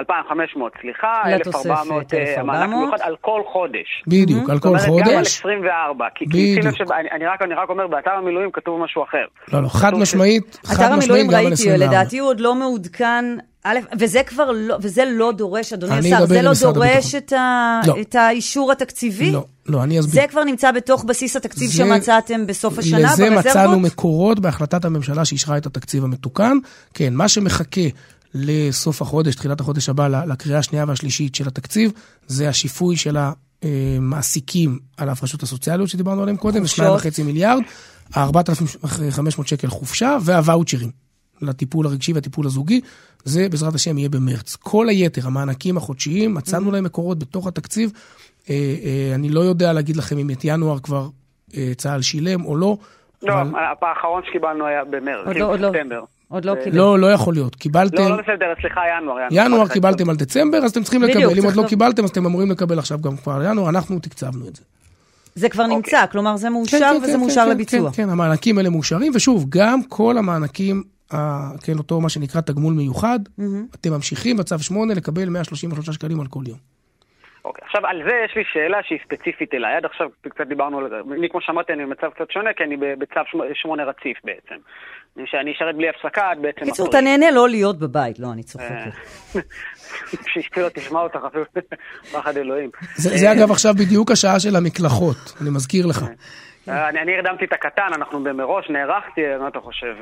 [0.00, 4.02] 2,500, סליחה, 1,400 אה, המענק מיוחד על כל חודש.
[4.06, 4.80] בדיוק, על כל חודש.
[4.80, 6.06] זאת אומרת, גם על 24.
[6.26, 6.66] בדיוק.
[7.44, 9.24] אני רק אומר, באתר המילואים כתוב משהו אחר.
[9.52, 11.86] לא, לא, חד משמעית, חד משמעית גם על 24.
[11.86, 13.24] לדעתי הוא עוד לא מעודכן
[13.64, 17.96] א', וזה כבר לא, וזה לא דורש, אדוני השר, זה לא דורש את, ה, לא.
[18.00, 19.30] את האישור התקציבי?
[19.30, 20.22] לא, לא, אני אסביר.
[20.22, 23.32] זה כבר נמצא בתוך בסיס התקציב זה, שמצאתם בסוף השנה ברזרבות?
[23.32, 26.56] לזה מצאנו מקורות בהחלטת הממשלה שאישרה את התקציב המתוקן.
[26.94, 27.80] כן, מה שמחכה
[28.34, 31.92] לסוף החודש, תחילת החודש הבא, לקריאה השנייה והשלישית של התקציב,
[32.26, 33.16] זה השיפוי של
[33.62, 37.62] המעסיקים על ההפרשות הסוציאליות שדיברנו עליהן קודם, ו-2.5 מיליארד,
[38.14, 40.90] ה-4,500 שקל חופשה והוואוצ'רים.
[41.42, 42.80] לטיפול הרגשי והטיפול הזוגי,
[43.24, 44.56] זה בעזרת השם יהיה במרץ.
[44.56, 47.92] כל היתר, המענקים החודשיים, מצאנו להם מקורות בתוך התקציב.
[48.50, 51.08] אה, אה, אני לא יודע להגיד לכם אם את ינואר כבר
[51.56, 52.76] אה, צה"ל שילם או לא.
[53.22, 53.50] לא, אבל...
[53.82, 56.06] האחרון שקיבלנו היה במרץ, עוד לא, כאילו, לא.
[56.30, 56.76] עוד לא קיבלתם.
[56.76, 57.56] לא, לא יכול להיות.
[57.56, 58.02] קיבלתם...
[58.02, 59.26] לא, לא בסדר, סליחה, ינואר.
[59.30, 61.38] ינואר קיבלתם על דצמבר, אז אתם צריכים לקבל.
[61.38, 64.56] אם עוד לא קיבלתם, אז אתם אמורים לקבל עכשיו גם כבר ינואר, אנחנו תקצבנו את
[64.56, 64.62] זה.
[65.34, 65.76] זה כבר אוקיי.
[65.76, 67.90] נמצא, כלומר זה מאושר כן, כן, וזה כן, מאושר לביצוע.
[67.90, 70.82] כן, כן, המענקים האלה מאושרים, ושוב, גם כל המענקים
[71.62, 73.42] כן, אותו מה שנקרא תגמול מיוחד, mm-hmm.
[73.74, 76.58] אתם ממשיכים בצו 8 לקבל 133 שקלים על כל יום.
[77.44, 79.76] אוקיי, עכשיו על זה יש לי שאלה שהיא ספציפית אליי.
[79.76, 80.96] עד עכשיו קצת דיברנו על זה.
[81.18, 83.20] אני, כמו שאמרתי, אני במצב קצת שונה, כי אני בצו
[83.54, 84.56] 8 רציף בעצם.
[85.26, 86.64] שאני אשרת בלי הפסקה עד בעצם...
[86.64, 88.70] קיצור, אתה נהנה לא להיות בבית, לא, אני צוחקת.
[88.70, 89.40] אה,
[90.32, 91.44] שאשתי לא תשמע אותך אפילו,
[92.12, 92.70] פחד אלוהים.
[92.94, 96.04] זה אגב עכשיו בדיוק השעה של המקלחות, אני מזכיר לך.
[96.68, 99.94] אה, אני הרדמתי את הקטן, אנחנו במראש, נערכתי, מה אתה חושב?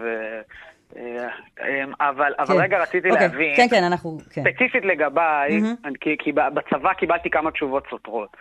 [0.97, 1.29] אה,
[1.61, 2.61] אמ, אבל, אבל כן.
[2.61, 3.29] רגע רציתי אוקיי.
[3.29, 4.43] להבין, כן, כן, אנחנו, כן.
[4.43, 5.89] ספציפית לגביי, mm-hmm.
[6.01, 8.37] כי, כי בצבא קיבלתי כמה תשובות סותרות.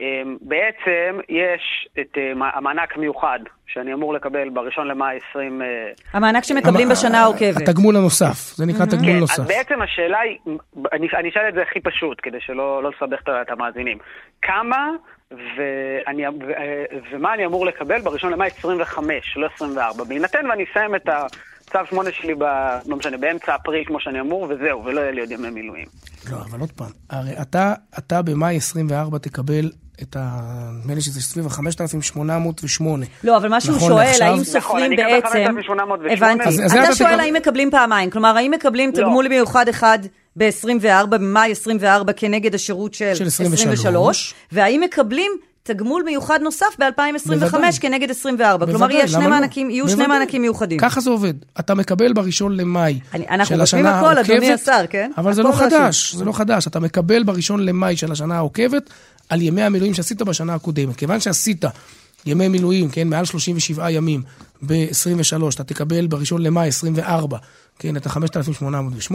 [0.00, 5.62] אמ, בעצם יש את אה, המענק מיוחד שאני אמור לקבל בראשון למאי 20...
[5.62, 5.66] אה,
[6.12, 7.68] המענק שמקבלים בשנה העוקבת.
[7.68, 9.38] התגמול הנוסף, זה נקרא תגמול כן, נוסף.
[9.38, 10.38] אז בעצם השאלה היא,
[10.92, 13.98] אני אשאל את זה הכי פשוט, כדי שלא לא לסבך את המאזינים.
[14.42, 14.90] כמה
[15.30, 16.22] ואני,
[17.12, 21.26] ומה אני אמור לקבל בראשון למאי 25, לא 24, בהינתן ואני אסיים את ה...
[21.72, 22.44] צו שמונה שלי, ב...
[22.86, 25.86] לא משנה, באמצע אפריל כמו שאני אמור, וזהו, ולא יהיה לי עוד ימי מילואים.
[26.30, 29.70] לא, אבל עוד פעם, הרי אתה, אתה במאי 24 תקבל
[30.02, 30.40] את ה...
[30.80, 32.84] נדמה לי שזה סביב ה-5,808.
[33.24, 35.44] לא, אבל מה שהוא נכון שואל, האם סופרים נכון, בעצם...
[36.10, 36.48] הבנתי.
[36.84, 39.02] אתה שואל האם מקבלים פעמיים, כלומר, האם מקבלים לא.
[39.02, 39.98] תגמול מיוחד אחד
[40.36, 45.32] ב-24, במאי 24, כנגד השירות של 23, והאם מקבלים
[45.66, 48.66] תגמול מיוחד נוסף ב-2025 כנגד 24.
[48.66, 49.30] בוודאי, כלומר, שני לא?
[49.30, 50.04] מענקים, יהיו בוודאי.
[50.04, 50.78] שני מענקים מיוחדים.
[50.78, 51.34] ככה זה עובד.
[51.60, 53.00] אתה מקבל בראשון למאי
[53.44, 54.10] של השנה העוקבת.
[54.10, 55.10] אנחנו הכל, אדוני השר, כן?
[55.18, 56.66] אבל זה לא חדש, זה לא חדש.
[56.66, 58.90] אתה מקבל בראשון למאי של השנה העוקבת
[59.28, 60.96] על ימי המילואים שעשית בשנה הקודמת.
[60.96, 61.64] כיוון שעשית
[62.26, 64.22] ימי מילואים, כן, מעל 37 ימים
[64.62, 67.38] ב-23, אתה תקבל בראשון למאי 24,
[67.78, 69.14] כן, את ה-5,808,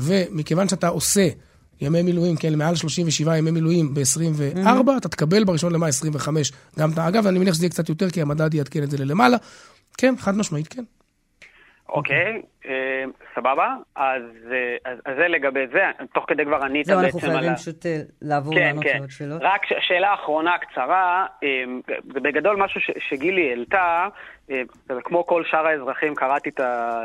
[0.00, 1.28] ומכיוון שאתה עושה...
[1.80, 4.96] ימי מילואים, כן, מעל 37 ימי מילואים ב-24, mm-hmm.
[4.96, 8.22] אתה תקבל בראשון למאי 25 גם את, אגב, אני מניח שזה יהיה קצת יותר, כי
[8.22, 9.36] המדד יעדכן את זה ללמעלה.
[9.98, 10.84] כן, חד משמעית, כן.
[11.88, 13.74] אוקיי, אה, סבבה.
[13.96, 17.10] אז, אה, אז, זה לגבי זה, תוך כדי כבר ענית בעצם על...
[17.10, 18.98] זהו, אנחנו חייבים פשוט אה, לעבור כן, לענות כן.
[18.98, 19.40] עוד שאלות.
[19.42, 21.26] רק שאלה אחרונה קצרה,
[22.04, 24.08] בגדול משהו שגילי העלתה,
[25.04, 27.02] כמו כל שאר האזרחים קראתי את ה...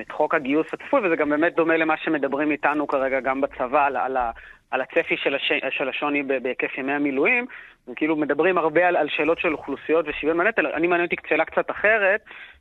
[0.00, 3.96] את חוק הגיוס הצפוי, וזה גם באמת דומה למה שמדברים איתנו כרגע גם בצבא, על,
[3.96, 4.16] על,
[4.70, 7.46] על הצפי של, הש, של השוני בהיקף ימי המילואים,
[7.88, 10.66] וכאילו מדברים הרבה על, על שאלות של אוכלוסיות ושוויון בנטל.
[10.66, 12.20] אני מעניין אותי שאלה קצת אחרת,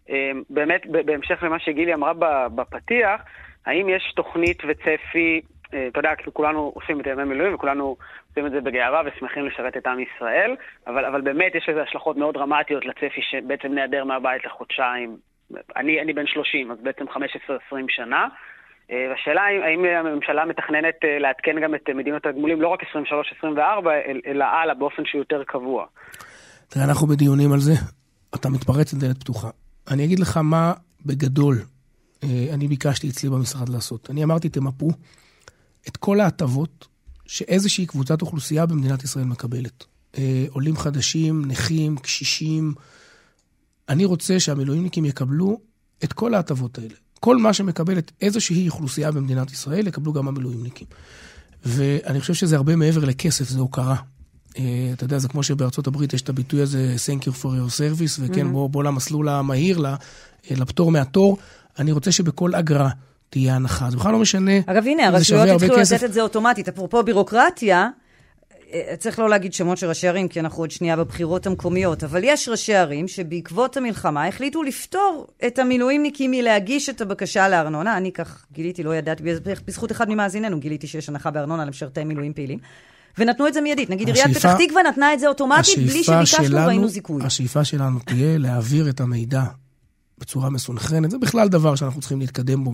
[0.10, 2.14] אמ, באמת בהמשך למה שגילי אמרה
[2.56, 3.22] בפתיח,
[3.66, 5.42] האם יש תוכנית וצפי,
[5.74, 7.98] אה, אתה יודע, כולנו עושים את ימי מילואים וכולנו
[8.30, 10.56] עושים את זה בגאווה ושמחים לשרת את עם ישראל,
[10.88, 15.18] אבל, אבל באמת יש לזה השלכות מאוד דרמטיות לצפי שבעצם נעדר מהבית לחודשיים.
[15.76, 17.18] אני, אני בן 30, אז בעצם 15-20
[17.90, 18.28] שנה.
[18.92, 22.80] אה, והשאלה האם, הממשלה מתכננת אה, לעדכן גם את מדיניות התגמולים לא רק
[23.44, 23.56] 23-24,
[24.26, 25.86] אלא הלאה באופן שהוא יותר קבוע.
[26.68, 27.74] תראה, אנחנו בדיונים על זה.
[28.36, 29.50] אתה מתפרץ לדלת פתוחה.
[29.92, 30.74] אני אגיד לך מה
[31.06, 31.56] בגדול
[32.24, 34.10] אה, אני ביקשתי אצלי במשרד לעשות.
[34.10, 34.90] אני אמרתי, תמפו
[35.88, 36.88] את כל ההטבות
[37.28, 39.86] שאיזושהי קבוצת אוכלוסייה במדינת ישראל מקבלת.
[40.50, 42.74] עולים חדשים, נכים, קשישים.
[43.90, 45.60] אני רוצה שהמילואימניקים יקבלו
[46.04, 46.96] את כל ההטבות האלה.
[47.20, 50.88] כל מה שמקבלת איזושהי אוכלוסייה במדינת ישראל, יקבלו גם המילואימניקים.
[51.66, 53.96] ואני חושב שזה הרבה מעבר לכסף, זה הוקרה.
[54.54, 54.58] Uh,
[54.94, 58.20] אתה יודע, זה כמו שבארצות הברית יש את הביטוי הזה, Thank you for your service,
[58.20, 58.50] וכן, mm-hmm.
[58.50, 59.96] בוא, בוא למסלול המהיר, אה,
[60.52, 61.38] לפטור מהתור.
[61.80, 62.90] אני רוצה שבכל אגרה
[63.30, 63.90] תהיה הנחה.
[63.90, 64.52] זה בכלל לא משנה.
[64.66, 66.68] אגב, הנה, הרשויות התחילו לתת את זה אוטומטית.
[66.68, 67.90] אפרופו בירוקרטיה, אה,
[69.00, 72.50] צריך לא להגיד שמות של ראשי ערים, כי אנחנו עוד שנייה בבחירות המקומיות, אבל יש
[72.50, 77.98] ראשי ערים שבעקבות המלחמה החליטו לפטור את המילואימניקים מלהגיש את הבקשה לארנונה.
[77.98, 79.24] אני כך גיליתי, לא ידעתי,
[79.68, 82.60] בזכות אחד ממאזיננו גיליתי שיש הנחה בארנונה למשרתי מילואים פעילים.
[83.18, 83.90] ונתנו את זה מיידית.
[83.90, 87.24] נגיד עיריית פתח תקווה נתנה את זה אוטומטית, בלי שביקשנו ראינו זיכוי.
[87.24, 89.44] השאיפה שלנו תהיה להעביר את המידע
[90.18, 91.12] בצורה מסונכרנת.
[91.12, 92.72] זה בכלל דבר שאנחנו צריכים להתקדם בו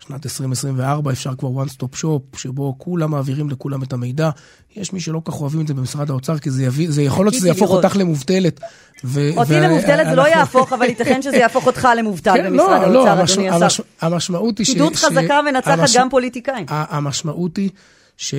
[0.00, 4.30] שנת 2024 אפשר כבר one stop shop, שבו כולם מעבירים לכולם את המידע.
[4.76, 7.26] יש מי שלא כל כך אוהבים את זה במשרד האוצר, כי זה, יביא, זה יכול
[7.26, 8.60] להיות שזה יהפוך אותך למובטלת.
[9.04, 12.92] ו- אותי למובטלת זה לא יהפוך, אבל ייתכן שזה יהפוך אותך למובטל כן, במשרד לא,
[12.92, 13.82] לא האוצר, לא, אדוני השר.
[14.00, 14.70] המשמעות היא ש...
[14.70, 16.66] פקידות חזקה מנצחת גם פוליטיקאים.
[16.68, 17.70] המשמעות היא
[18.16, 18.34] ש...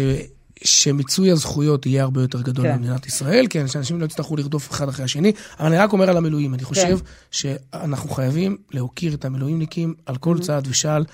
[0.63, 2.76] שמיצוי הזכויות יהיה הרבה יותר גדול כן.
[2.76, 6.17] במדינת ישראל, כן, שאנשים לא יצטרכו לרדוף אחד אחרי השני, אבל אני רק אומר על
[6.17, 7.06] המילואים, אני חושב כן.
[7.32, 10.41] שאנחנו חייבים להוקיר את המילואימניקים על כל mm-hmm.
[10.41, 11.06] צעד ושעל.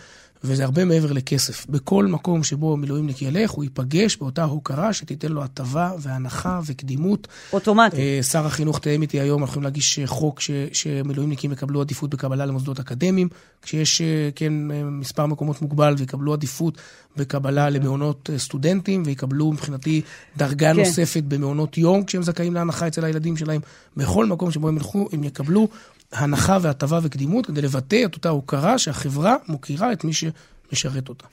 [0.43, 1.65] וזה הרבה מעבר לכסף.
[1.69, 7.27] בכל מקום שבו מילואימניק ילך, הוא ייפגש באותה הוקרה שתיתן לו הטבה והנחה וקדימות.
[7.53, 7.99] אוטומטית.
[7.99, 12.09] אה, שר החינוך תאם איתי היום, אנחנו יכולים להגיש אה, חוק ש, שמילואימניקים יקבלו עדיפות
[12.09, 13.29] בקבלה למוסדות אקדמיים,
[13.61, 14.53] כשיש, אה, כן,
[14.83, 16.77] מספר מקומות מוגבל ויקבלו עדיפות
[17.17, 20.01] בקבלה למעונות סטודנטים, ויקבלו מבחינתי
[20.37, 20.79] דרגה כן.
[20.79, 23.61] נוספת במעונות יום, כשהם זכאים להנחה אצל הילדים שלהם.
[23.97, 25.67] בכל מקום שבו הם ילכו, הם יקבלו
[26.13, 31.25] הנחה והטבה וקדימות כדי לבטא את אותה הוקרה שהחברה מוקירה את מי שמשרת אותה.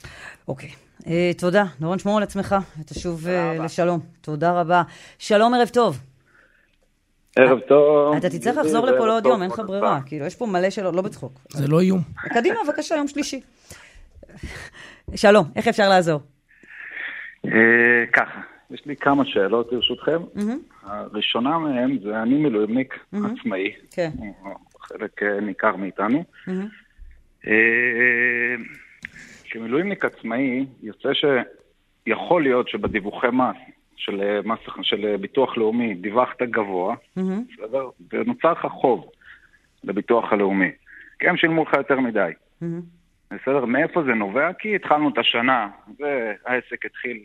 [0.47, 0.69] אוקיי.
[0.69, 0.73] Okay.
[1.01, 1.05] Uh,
[1.37, 1.63] תודה.
[1.79, 3.99] נורון, שמור על עצמך ותשוב uh, לשלום.
[4.21, 4.83] תודה רבה.
[5.19, 5.99] שלום, ערב טוב.
[7.35, 8.15] ערב טוב.
[8.15, 9.99] אתה תצטרך לחזור לפה לעוד יום, אין לך ברירה.
[10.05, 11.39] כאילו, יש פה מלא שאלות, לא בצחוק.
[11.49, 12.01] זה לא איום.
[12.29, 13.41] קדימה, בבקשה, יום שלישי.
[15.15, 16.19] שלום, איך אפשר לעזור?
[17.45, 17.51] אה,
[18.13, 18.41] ככה,
[18.71, 20.21] יש לי כמה שאלות ברשותכם.
[20.83, 23.73] הראשונה מהן זה אני מילואימניק עצמאי.
[24.81, 26.23] חלק אה, ניכר מאיתנו.
[27.47, 28.55] אה,
[29.49, 33.55] כמילואימניק עצמאי, יוצא שיכול להיות שבדיווחי מס
[33.95, 37.89] של, אה, מס, של ביטוח לאומי דיווחת גבוה, בסדר?
[38.11, 39.09] ונוצר לך חוב
[39.83, 40.71] לביטוח הלאומי,
[41.19, 42.31] כי הם שילמו לך יותר מדי.
[43.31, 43.65] בסדר?
[43.65, 44.53] מאיפה זה נובע?
[44.53, 47.23] כי התחלנו את השנה, והעסק התחיל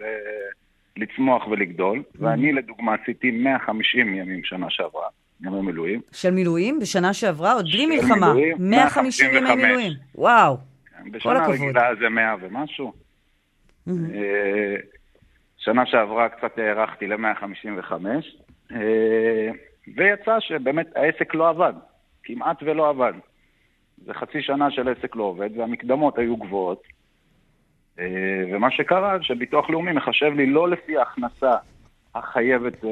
[0.96, 5.08] לצמוח ולגדול, ואני לדוגמה עשיתי 150 ימים שנה שעברה.
[5.40, 6.00] ימי מילואים.
[6.12, 6.78] של מילואים?
[6.78, 7.52] בשנה שעברה?
[7.52, 8.34] עוד בלי מלחמה.
[8.58, 9.92] 150 ימי מילואים.
[10.14, 10.56] וואו.
[10.86, 12.92] כן, בשנה רגילה זה 100 ומשהו.
[13.88, 14.76] אה,
[15.56, 17.92] שנה שעברה קצת הארכתי ל-155,
[18.72, 19.50] אה,
[19.96, 21.72] ויצא שבאמת העסק לא עבד.
[22.22, 23.12] כמעט ולא עבד.
[24.04, 26.82] זה חצי שנה של עסק לא עובד, והמקדמות היו גבוהות.
[27.98, 31.56] אה, ומה שקרה, שביטוח לאומי מחשב לי לא לפי ההכנסה
[32.14, 32.84] החייבת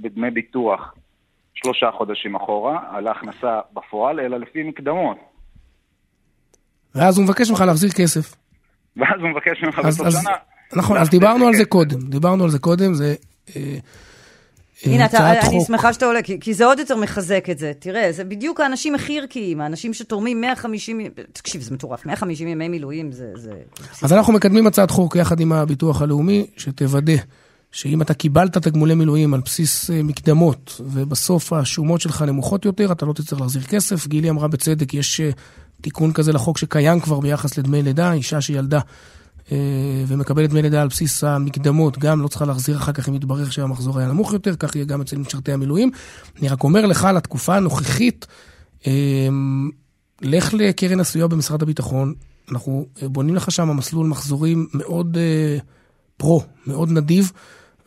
[0.00, 0.94] בדמי ביטוח
[1.54, 5.16] שלושה חודשים אחורה על ההכנסה בפועל, אלא לפי מקדמות.
[6.94, 8.34] ואז הוא מבקש ממך להחזיר כסף.
[8.96, 10.30] ואז הוא מבקש ממך בסוף שנה.
[10.76, 13.14] נכון, אז דיברנו על זה קודם, דיברנו על זה קודם, זה...
[13.56, 13.62] אה,
[14.86, 17.72] אה, הנה, אתה, אני שמחה שאתה עולה, כי, כי זה עוד יותר מחזק את זה.
[17.78, 21.00] תראה, זה בדיוק האנשים הכי ערכיים, האנשים שתורמים 150,
[21.32, 23.30] תקשיב, זה מטורף, 150 ימי מילואים זה...
[23.34, 23.52] זה...
[24.02, 27.12] אז אנחנו מקדמים הצעת חוק יחד עם הביטוח הלאומי, שתוודא
[27.74, 33.06] שאם אתה קיבלת תגמולי מילואים על בסיס אה, מקדמות, ובסוף השומות שלך נמוכות יותר, אתה
[33.06, 34.06] לא תצטרך להחזיר כסף.
[34.06, 35.20] גילי אמרה בצדק, יש
[35.80, 38.80] תיקון כזה לחוק שקיים כבר ביחס לדמי לידה, אישה שילדה
[39.52, 39.56] אה,
[40.06, 43.98] ומקבלת דמי לידה על בסיס המקדמות, גם לא צריכה להחזיר אחר כך אם יתברר שהמחזור
[43.98, 45.90] היה נמוך יותר, כך יהיה גם אצל משרתי המילואים.
[46.40, 48.26] אני רק אומר לך, לתקופה הנוכחית,
[48.86, 48.92] אה,
[50.22, 52.14] לך לקרן הסיוע במשרד הביטחון,
[52.50, 55.16] אנחנו בונים לך שם מסלול מחזורים מאוד
[56.16, 57.32] פרו, מאוד נדיב,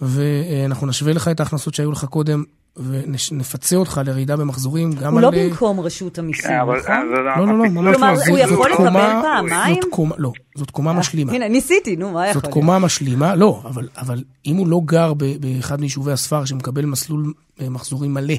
[0.01, 2.43] ואנחנו נשווה לך את ההכנסות שהיו לך קודם
[2.77, 5.23] ונפצה אותך לירידה במחזורים גם על...
[5.23, 7.09] הוא לא במקום רשות המיסים, כן, נכון?
[7.11, 7.91] לא, לא, לא, ממש לא.
[7.91, 9.79] כלומר, הוא יכול לקבל פעמיים?
[10.17, 11.33] לא, זאת קומה אה, משלימה.
[11.33, 12.43] הנה, ניסיתי, נו, מה יכול להיות?
[12.43, 13.63] זאת קומה משלימה, לא,
[13.97, 18.35] אבל אם הוא לא גר באחד מיישובי הספר שמקבל מסלול אה, מחזורים מלא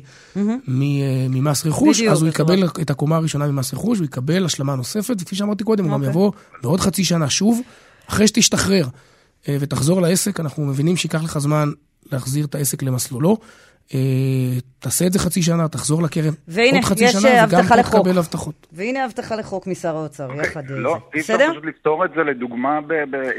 [1.29, 5.37] ממס רכוש, אז הוא יקבל את הקומה הראשונה ממס רכוש, הוא יקבל השלמה נוספת, וכפי
[5.37, 6.11] שאמרתי קודם, הוא גם אוקיי.
[6.11, 6.33] יבוא
[6.63, 7.61] בעוד חצי שנה שוב,
[8.09, 8.89] אחרי שתשתחרר אה,
[9.61, 11.69] ותחזור לעסק, אנחנו מבינים שייקח לך זמן
[12.13, 13.37] להחזיר את העסק למסלולו.
[13.95, 13.99] אה,
[14.79, 16.33] תעשה את זה חצי שנה, תחזור לקרן
[16.75, 18.67] עוד חצי שנה, וגם פה תקבל הבטחות.
[18.73, 20.47] והנה הבטחה לחוק משר האוצר, okay.
[20.47, 21.17] יחד לא, זה.
[21.17, 22.79] אי אפשר פשוט לפתור את זה לדוגמה,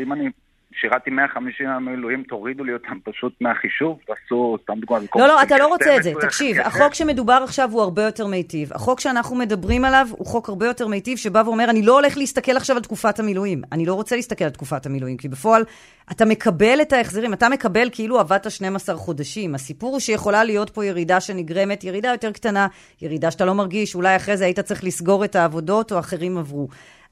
[0.03, 0.30] אם אני
[0.74, 4.99] שירתי 150 המילואים, תורידו לי אותם פשוט מהחישוב, תעשו, סתם דוגמא.
[5.15, 6.13] לא, לא, אתה לא רוצה את זה.
[6.22, 8.74] תקשיב, החוק שמדובר עכשיו הוא הרבה יותר מיטיב.
[8.74, 12.57] החוק שאנחנו מדברים עליו הוא חוק הרבה יותר מיטיב, שבא ואומר, אני לא הולך להסתכל
[12.57, 13.61] עכשיו על תקופת המילואים.
[13.72, 15.63] אני לא רוצה להסתכל על תקופת המילואים, כי בפועל
[16.11, 19.55] אתה מקבל את ההחזרים, אתה מקבל כאילו עבדת 12 חודשים.
[19.55, 22.67] הסיפור הוא שיכולה להיות פה ירידה שנגרמת, ירידה יותר קטנה,
[23.01, 26.67] ירידה שאתה לא מרגיש, אולי אחרי זה היית צריך לסגור את העבודות או אחרים עברו.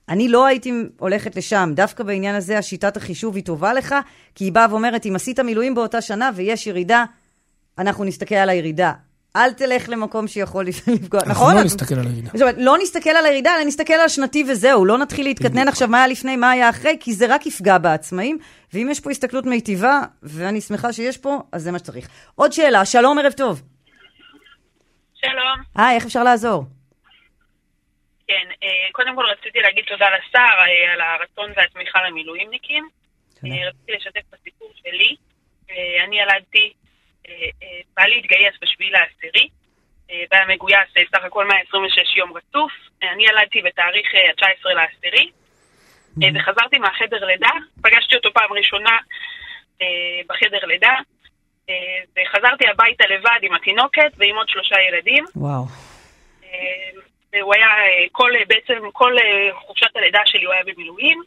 [0.10, 1.72] אני לא הייתי הולכת לשם.
[1.74, 3.95] דווקא בעניין הזה, השיטת החישוב היא טובה לך,
[4.36, 7.05] כי היא באה ואומרת, אם עשית מילואים באותה שנה ויש ירידה,
[7.78, 8.93] אנחנו נסתכל על הירידה.
[9.36, 11.49] אל תלך למקום שיכול לפגוע, נכון?
[11.49, 12.30] אנחנו לא נסתכל על הירידה.
[12.34, 14.86] זאת אומרת, לא נסתכל על הירידה, אלא נסתכל על השנתי וזהו.
[14.86, 18.38] לא נתחיל להתקטנן עכשיו מה היה לפני, מה היה אחרי, כי זה רק יפגע בעצמאים.
[18.74, 22.08] ואם יש פה הסתכלות מיטיבה, ואני שמחה שיש פה, אז זה מה שצריך.
[22.36, 23.62] עוד שאלה, שלום, ערב טוב.
[25.16, 25.64] שלום.
[25.76, 26.66] היי, איך אפשר לעזור?
[28.28, 32.89] כן, אה, קודם כל רציתי להגיד תודה לשר אה, על הרצון והתמיכה למילואימניקים.
[33.45, 35.15] אה, רציתי לשתף בסיפור שלי.
[36.03, 36.73] אני ילדתי,
[37.95, 39.49] בעלי התגייס בשביעי לעשירי,
[40.32, 42.71] והיה מגויס סך הכל 126 יום רצוף.
[43.03, 45.32] אני ילדתי בתאריך ה-19 לעשירי,
[46.36, 47.49] וחזרתי מהחדר לידה,
[47.82, 48.97] פגשתי אותו פעם ראשונה
[50.28, 50.95] בחדר לידה,
[52.15, 55.25] וחזרתי הביתה לבד עם התינוקת ועם עוד שלושה ילדים.
[55.36, 55.65] וואו.
[57.41, 61.21] הוא היה, אה, כל, אה, בעצם כל אה, חופשת הלידה שלי הוא היה במילואים.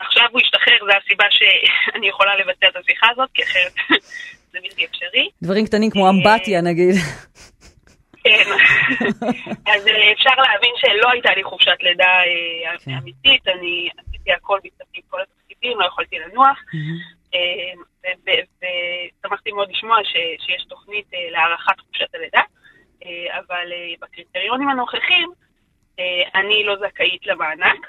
[0.00, 3.72] עכשיו הוא השתחרר, זו הסיבה שאני יכולה לבצע את השיחה הזאת, כי אחרת
[4.52, 5.28] זה בלתי אפשרי.
[5.42, 6.94] דברים קטנים כמו אמבטיה נגיד.
[8.24, 8.44] כן,
[9.72, 12.20] אז אפשר להבין שלא הייתה לי חופשת לידה
[12.84, 12.90] כן.
[12.92, 16.58] אמיתית, אני עשיתי הכל, ביצעתי כל התפקידים, לא יכולתי לנוח.
[18.24, 22.40] ושמחתי מאוד לשמוע שיש תוכנית להארכת חופשת הלידה.
[23.08, 25.30] אה, אבל אה, בקריטריונים הנוכחים
[25.98, 27.86] אה, אני לא זכאית למענק.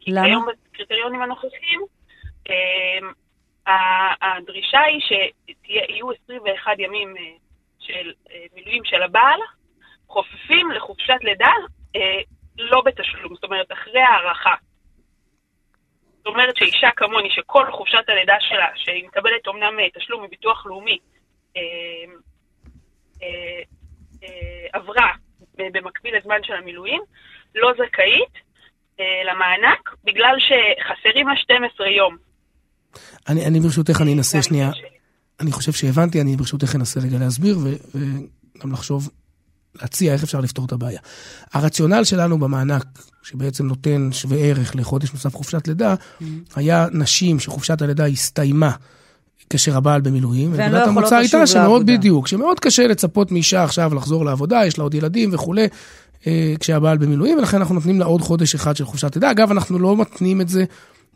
[0.00, 0.26] כי למה?
[0.26, 1.80] כיום בקריטריונים הנוכחים
[4.22, 5.00] הדרישה היא
[5.64, 7.14] שיהיו 21 ימים
[7.78, 8.12] של
[8.54, 9.40] מילואים של הבעל,
[10.06, 11.52] חופפים לחופשת לידה
[12.58, 14.54] לא בתשלום, זאת אומרת אחרי הערכה.
[16.16, 20.98] זאת אומרת שאישה כמוני, שכל חופשת הלידה שלה, שהיא מקבלת אומנם תשלום מביטוח לאומי,
[24.72, 25.12] עברה
[25.58, 27.00] במקביל לזמן של המילואים,
[27.54, 28.34] לא זכאית
[29.00, 32.16] אה, למענק, בגלל שחסרים לה 12 יום.
[33.28, 34.70] אני, אני ברשותך, אני אנסה שנייה,
[35.40, 39.08] אני חושב שהבנתי, אני ברשותך אנסה רגע להסביר וגם לחשוב,
[39.74, 41.00] להציע איך אפשר לפתור את הבעיה.
[41.52, 42.84] הרציונל שלנו במענק,
[43.22, 46.24] שבעצם נותן שווה ערך לחודש נוסף חופשת לידה, mm-hmm.
[46.56, 48.70] היה נשים שחופשת הלידה הסתיימה.
[49.50, 50.50] כאשר הבעל במילואים.
[50.54, 51.46] והן לא יכולות לשוב לעבודה.
[51.46, 55.68] שמאוד בדיוק, שמאוד קשה לצפות מאישה עכשיו לחזור לעבודה, יש לה עוד ילדים וכולי,
[56.26, 59.30] אה, כשהבעל במילואים, ולכן אנחנו נותנים לה עוד חודש אחד של חופשת לידה.
[59.30, 60.64] אגב, אנחנו לא מתנים את זה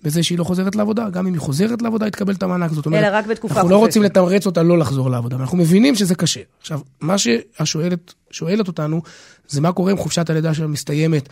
[0.04, 1.10] בזה שהיא לא חוזרת לעבודה.
[1.10, 2.70] גם אם היא חוזרת לעבודה, היא תקבל את המענק.
[2.70, 5.36] זאת אומרת, אלא רק בתקופה אנחנו לא רוצים לתמרץ אותה לא לחזור לעבודה.
[5.36, 6.40] אנחנו מבינים שזה קשה.
[6.60, 9.02] עכשיו, מה שהשואלת שואלת אותנו,
[9.48, 11.28] זה מה קורה אם חופשת הלידה שלה מסתיימת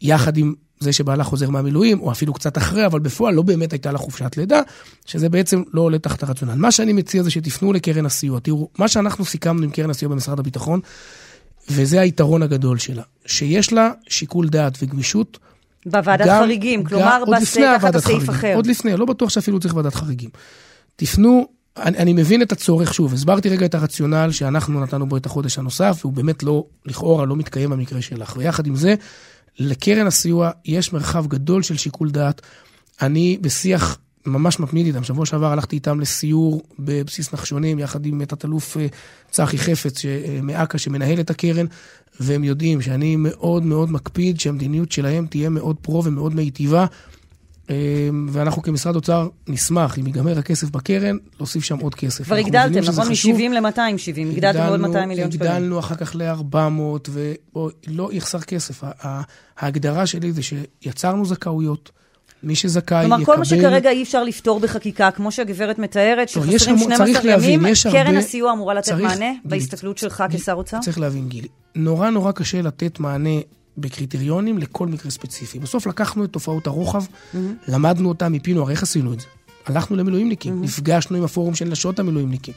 [0.00, 3.92] יחד עם זה שבעלה חוזר מהמילואים, או אפילו קצת אחרי, אבל בפועל לא באמת הייתה
[3.92, 4.60] לה חופשת לידה,
[5.06, 6.54] שזה בעצם לא עולה תחת הרציונל.
[6.54, 8.40] מה שאני מציע זה שתפנו לקרן הסיוע.
[8.40, 10.80] תראו, מה שאנחנו סיכמנו עם קרן הסיוע במשרד הביטחון,
[11.70, 15.38] וזה היתרון הגדול שלה, שיש לה שיקול דעת וגמישות.
[15.86, 18.54] בוועדת גם, חריגים, גם, כלומר בסעיף תחת הסעיף אחר.
[18.56, 20.30] עוד לפני, לא בטוח שאפילו צריך ועדת חריגים.
[20.96, 21.46] תפנו,
[21.76, 25.58] אני, אני מבין את הצורך, שוב, הסברתי רגע את הרציונל שאנחנו נתנו בו את החודש
[25.58, 28.34] הנוסף, והוא באמת לא, לכאורה, לא מתקיים במקרה שלך.
[28.36, 28.94] ויחד עם זה,
[29.58, 32.42] לקרן הסיוע יש מרחב גדול של שיקול דעת.
[33.02, 35.04] אני בשיח ממש מתמיד איתם.
[35.04, 38.86] שבוע שעבר הלכתי איתם לסיור בבסיס נחשונים, יחד עם תת-אלוף אה,
[39.30, 40.04] צחי חפץ
[40.42, 41.66] מאכ"א, שמנהל את הקרן,
[42.20, 46.86] והם יודעים שאני מאוד מאוד מקפיד שהמדיניות שלהם תהיה מאוד פרו ומאוד מיטיבה.
[47.70, 52.24] אמ, ואנחנו כמשרד אוצר נשמח, אם ייגמר הכסף בקרן, להוסיף שם עוד כסף.
[52.24, 53.08] כבר הגדלתם, נכון?
[53.08, 55.50] מ-70 ל-270, הגדלתם עוד 200 מיליון שקלים.
[55.50, 58.82] הגדלנו אחר כך ל-400, ולא יחסר כסף.
[59.58, 61.90] ההגדרה שלי זה שיצרנו זכאויות.
[62.42, 63.16] מי שזכאי יקבל...
[63.16, 67.60] כלומר, כל מה שכרגע אי אפשר לפתור בחקיקה, כמו שהגברת מתארת, שחסרים 12 ימים,
[67.92, 70.78] קרן הסיוע אמורה לתת מענה בהסתכלות שלך כשר אוצר?
[70.80, 71.48] צריך להבין, גילי.
[71.74, 73.40] נורא נורא קשה לתת מענה
[73.78, 75.58] בקריטריונים לכל מקרה ספציפי.
[75.58, 77.36] בסוף לקחנו את תופעות הרוחב, mm-hmm.
[77.68, 79.26] למדנו אותם, מיפינו, הרי איך עשינו את זה?
[79.66, 80.64] הלכנו למילואימניקים, mm-hmm.
[80.64, 82.54] נפגשנו עם הפורום של נשות המילואימניקים.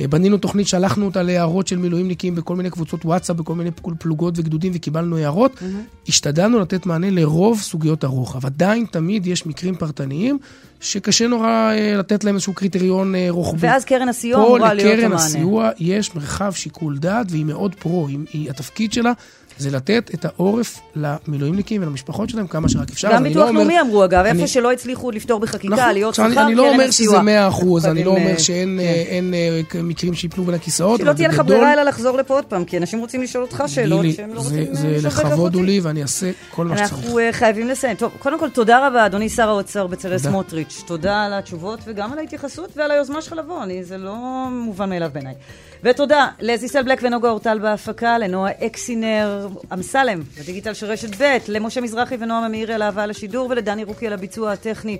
[0.00, 4.34] אה, בנינו תוכנית, שלחנו אותה להערות של מילואימניקים בכל מיני קבוצות וואטסאפ, בכל מיני פלוגות
[4.36, 5.52] וגדודים, וקיבלנו הערות.
[5.58, 6.08] Mm-hmm.
[6.08, 8.46] השתדלנו לתת מענה לרוב סוגיות הרוחב.
[8.46, 10.38] עדיין תמיד יש מקרים פרטניים
[10.80, 13.66] שקשה נורא אה, לתת להם איזשהו קריטריון אה, רוחבי.
[13.66, 15.08] ואז קרן הסיוע אמורה להיות המענה.
[15.08, 18.08] פה לקרן הסיוע יש מרחב שיקול דעת, והיא מאוד פרו.
[18.08, 19.12] היא, היא, התפקיד שלה
[19.58, 23.12] זה לתת את העורף למילואימניקים ולמשפחות שלהם כמה שרק אפשר.
[23.12, 26.32] גם ביטוח לא לאומי אמרו, אגב, איפה שלא הצליחו לפתור בחקיקה, נכון, להיות שכר, קרן
[26.32, 26.46] הסיוע.
[26.46, 29.34] אני לא אומר שזה מאה אחוז, אני לא אומר שאין כן.
[29.34, 32.78] אה, מקרים שיפלו בין הכיסאות, שלא תהיה לך ברירה אלא לחזור לפה עוד פעם, כי
[32.78, 36.66] אנשים רוצים לשאול אותך שאלות שהם לא רוצים זה לכבוד הוא לי ואני אעשה כל
[36.66, 36.92] מה שצריך.
[36.92, 37.96] אנחנו אה, חייבים לסיים.
[37.96, 40.82] טוב, קודם כל, תודה רבה, אדוני שר האוצר בצלאל סמוטריץ'.
[40.86, 43.62] תודה על התשובות וגם על ההתייחסות ועל היוזמה שלך לבוא.
[43.82, 45.34] זה לא מובן מאליו בעיניי.
[45.82, 52.16] ותודה לזיסל בלק ונוגה אורטל בהפקה, לנועה אקסינר אמסלם בדיגיטל של רשת ב', למשה מזרחי
[52.20, 54.98] ונועם המאירי על אהבה לשידור ולדני רוקי על הביצוע הטכני.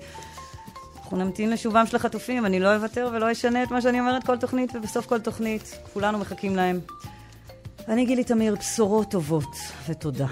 [0.97, 4.37] אנחנו נמתין לשובם של החטופים, אני לא אוותר ולא אשנה את מה שאני אומרת כל
[4.37, 6.81] תוכנית, ובסוף כל תוכנית כולנו מחכים להם.
[7.89, 9.57] אני גילי תמיר, בשורות טובות
[9.89, 10.27] ותודה.